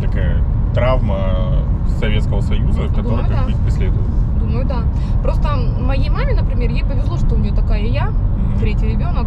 такая 0.00 0.42
травма 0.72 1.62
Советского 2.00 2.40
Союза, 2.40 2.88
которая 2.88 3.02
Думаю, 3.04 3.28
как 3.28 3.44
да. 3.44 3.50
их 3.52 3.58
преследует? 3.58 4.06
Думаю, 4.38 4.64
да. 4.64 4.84
Просто 5.22 5.54
моей 5.80 6.08
маме, 6.08 6.32
например, 6.32 6.70
ей 6.70 6.84
повезло, 6.84 7.18
что 7.18 7.34
у 7.34 7.38
нее 7.38 7.52
такая 7.52 7.82
я, 7.82 8.06
Мгм. 8.06 8.58
третий 8.58 8.86
ребенок, 8.86 9.26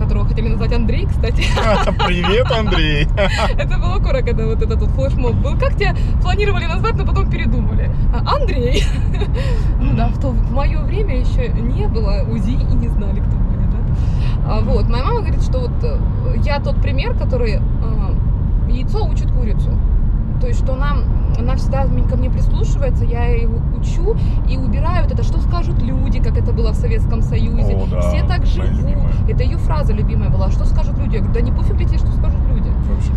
которого 0.00 0.26
хотели 0.26 0.48
назвать 0.48 0.72
Андрей, 0.72 1.04
кстати. 1.04 1.44
Привет, 2.06 2.50
Андрей! 2.50 3.06
Это 3.58 3.76
было 3.76 3.98
кора, 3.98 4.22
когда 4.22 4.46
вот 4.46 4.62
этот 4.62 4.80
вот 4.80 4.88
флешмоб 4.92 5.34
был. 5.34 5.58
Как 5.58 5.74
тебя 5.76 5.94
планировали 6.22 6.64
назвать, 6.64 6.94
но 6.94 7.04
потом 7.04 7.28
передумали? 7.28 7.90
А, 8.14 8.36
Андрей. 8.36 8.82
Ну 9.80 9.94
да, 9.94 10.08
в 10.08 10.18
то 10.18 10.32
мое 10.32 10.80
время 10.80 11.20
еще 11.20 11.48
не 11.48 11.86
было 11.86 12.22
УЗИ 12.30 12.52
и 12.52 12.74
не 12.74 12.88
знали, 12.88 13.20
кто 13.20 13.36
Вот, 14.62 14.88
моя 14.88 15.04
мама 15.04 15.20
говорит, 15.20 15.42
что 15.42 15.60
вот 15.60 15.72
э, 15.82 15.98
я 16.42 16.58
тот 16.60 16.76
пример, 16.80 17.14
который 17.14 17.56
э, 17.56 17.60
яйцо 18.70 19.04
учит 19.06 19.30
курицу. 19.30 19.70
То 20.40 20.46
есть, 20.46 20.60
что 20.62 20.74
она, 20.74 20.98
она 21.38 21.56
всегда 21.56 21.84
ко 22.08 22.16
мне 22.16 22.30
прислушивается, 22.30 23.04
я 23.04 23.26
ее 23.26 23.48
учу 23.76 24.16
и 24.48 24.56
убираю 24.56 25.02
вот 25.02 25.12
это, 25.12 25.22
что 25.22 25.38
скажут 25.40 25.82
люди, 25.82 26.20
как 26.22 26.38
это 26.38 26.52
было 26.52 26.72
в 26.72 26.76
Советском 26.76 27.22
Союзе. 27.22 27.74
О, 27.74 27.86
да, 27.90 28.00
Все 28.00 28.26
так 28.26 28.46
живут. 28.46 28.68
Это 29.28 29.42
ее 29.42 29.58
фраза 29.58 29.92
любимая 29.92 30.30
была. 30.30 30.50
Что 30.50 30.64
скажут 30.64 30.96
люди? 30.98 31.16
Я 31.16 31.20
говорю, 31.20 31.34
да 31.34 31.40
не 31.40 31.52
пофиг 31.52 31.76
тебе, 31.76 31.98
что 31.98 32.12
скажут 32.12 32.40
люди. 32.48 32.70
Вообще. 32.88 33.12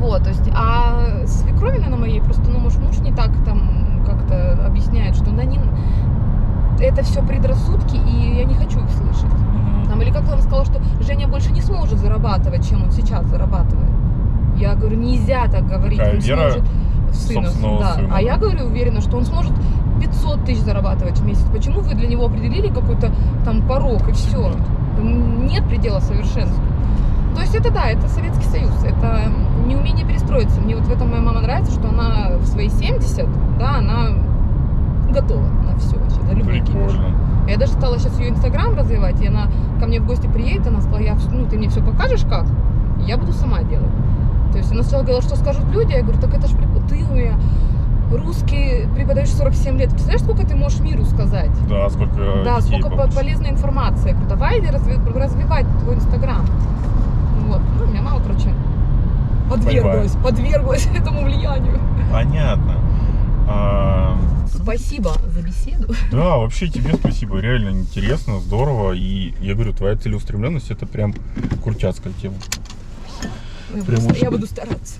Вот, 0.00 0.22
то 0.24 0.28
есть, 0.30 0.48
а 0.52 1.26
свекровина 1.26 1.88
на 1.88 1.96
моей 1.96 2.20
просто, 2.20 2.42
ну, 2.50 2.58
может, 2.58 2.80
муж 2.80 2.98
не 2.98 3.12
так 3.12 3.30
там 3.44 4.02
как-то 4.04 4.66
объясняет, 4.66 5.14
что 5.14 5.30
да 5.30 5.44
не... 5.44 5.60
Это 6.80 7.02
все 7.02 7.22
предрассудки, 7.22 7.96
и 7.96 8.36
я 8.36 8.44
не 8.44 8.54
хочу 8.54 8.80
их 8.80 8.90
слышать. 8.90 9.32
Мгм. 9.32 9.88
Там, 9.88 10.02
или 10.02 10.10
как 10.10 10.30
он 10.30 10.40
сказал, 10.40 10.64
что 10.64 10.80
Женя 11.00 11.28
больше 11.28 11.52
не 11.52 11.62
сможет 11.62 11.98
зарабатывать, 11.98 12.68
чем 12.68 12.84
он 12.84 12.90
сейчас 12.90 13.24
зарабатывает. 13.26 13.90
Я 14.56 14.74
говорю, 14.74 14.96
нельзя 14.96 15.46
так 15.48 15.66
говорить. 15.66 15.98
Какая 15.98 16.14
он 16.14 16.20
вера 16.20 16.50
сможет 16.50 16.64
сына, 17.12 17.78
да. 17.80 17.94
сына, 17.94 18.08
А 18.12 18.22
я 18.22 18.36
говорю 18.36 18.66
уверена, 18.66 19.00
что 19.00 19.16
он 19.16 19.24
сможет 19.24 19.52
500 20.00 20.44
тысяч 20.44 20.62
зарабатывать 20.62 21.18
в 21.18 21.24
месяц. 21.24 21.44
Почему 21.52 21.80
вы 21.80 21.94
для 21.94 22.08
него 22.08 22.26
определили 22.26 22.68
какой-то 22.68 23.10
там 23.44 23.66
порог 23.66 24.08
и 24.08 24.12
все? 24.12 24.52
Нет 25.00 25.66
предела 25.68 26.00
совершенству. 26.00 26.62
То 27.34 27.42
есть 27.42 27.54
это 27.54 27.70
да, 27.70 27.90
это 27.90 28.08
Советский 28.08 28.46
Союз, 28.46 28.72
это 28.82 29.30
неумение 29.66 30.06
перестроиться. 30.06 30.58
Мне 30.60 30.74
вот 30.74 30.86
в 30.86 30.92
этом 30.92 31.10
моя 31.10 31.20
мама 31.20 31.42
нравится, 31.42 31.72
что 31.72 31.88
она 31.88 32.38
в 32.38 32.46
свои 32.46 32.70
70, 32.70 33.26
да, 33.58 33.76
она 33.76 34.08
готова 35.20 35.40
на 35.40 35.76
все 35.78 35.96
вообще, 35.98 36.18
любые 36.34 36.60
какие-то 36.60 36.88
Прикольно. 36.88 37.14
я 37.48 37.56
даже 37.56 37.72
стала 37.72 37.98
сейчас 37.98 38.18
ее 38.18 38.30
инстаграм 38.30 38.74
развивать, 38.76 39.20
и 39.20 39.26
она 39.28 39.46
ко 39.80 39.86
мне 39.86 40.00
в 40.00 40.06
гости 40.06 40.26
приедет, 40.26 40.66
она 40.66 40.80
сказала, 40.80 41.00
я, 41.00 41.16
ну, 41.32 41.46
ты 41.46 41.56
мне 41.58 41.68
все 41.68 41.82
покажешь 41.82 42.24
как, 42.28 42.44
и 43.00 43.04
я 43.08 43.16
буду 43.16 43.32
сама 43.32 43.62
делать. 43.62 43.90
То 44.52 44.58
есть 44.58 44.70
она 44.72 44.82
сначала 44.82 45.02
говорила, 45.02 45.22
что 45.22 45.36
скажут 45.36 45.64
люди, 45.72 45.92
я 45.92 46.02
говорю, 46.02 46.20
так 46.20 46.34
это 46.34 46.46
ж 46.48 46.50
прикол, 46.56 46.82
ты 46.88 47.04
у 47.04 47.14
меня 47.14 47.34
русский 48.12 48.86
преподаешь 48.94 49.30
47 49.30 49.76
лет, 49.78 49.90
представляешь, 49.90 50.22
сколько 50.22 50.46
ты 50.46 50.54
можешь 50.54 50.80
миру 50.80 51.04
сказать? 51.04 51.50
Да, 51.68 51.90
сколько 51.90 52.14
да, 52.44 52.60
сколько 52.60 52.88
по- 52.90 52.96
получишь. 52.96 53.14
полезной 53.16 53.50
информации. 53.50 54.10
Я 54.20 54.28
давай 54.28 54.60
разви- 54.60 55.18
развивать 55.18 55.66
твой 55.80 55.96
инстаграм. 55.96 56.44
Вот, 57.48 57.60
ну, 57.78 57.84
у 57.84 57.88
меня 57.88 58.02
мама, 58.02 58.20
короче, 58.24 58.50
подверглась, 59.50 60.12
подверглась 60.22 60.86
этому 60.94 61.22
влиянию. 61.24 61.78
Понятно. 62.12 62.74
А, 63.48 64.16
Спасибо 64.62 65.14
за 65.34 65.42
беседу. 65.42 65.94
Да, 66.10 66.36
вообще 66.38 66.68
тебе 66.68 66.94
спасибо, 66.94 67.38
реально 67.38 67.70
интересно, 67.70 68.40
здорово. 68.40 68.92
И 68.92 69.34
я 69.40 69.54
говорю, 69.54 69.72
твоя 69.72 69.96
целеустремленность 69.96 70.70
это 70.70 70.86
прям 70.86 71.14
крутяцкая 71.62 72.12
тема. 72.20 72.36
Я 73.74 73.82
Прям 73.82 74.06
очень- 74.06 74.22
Я 74.22 74.30
буду 74.30 74.46
стараться. 74.46 74.94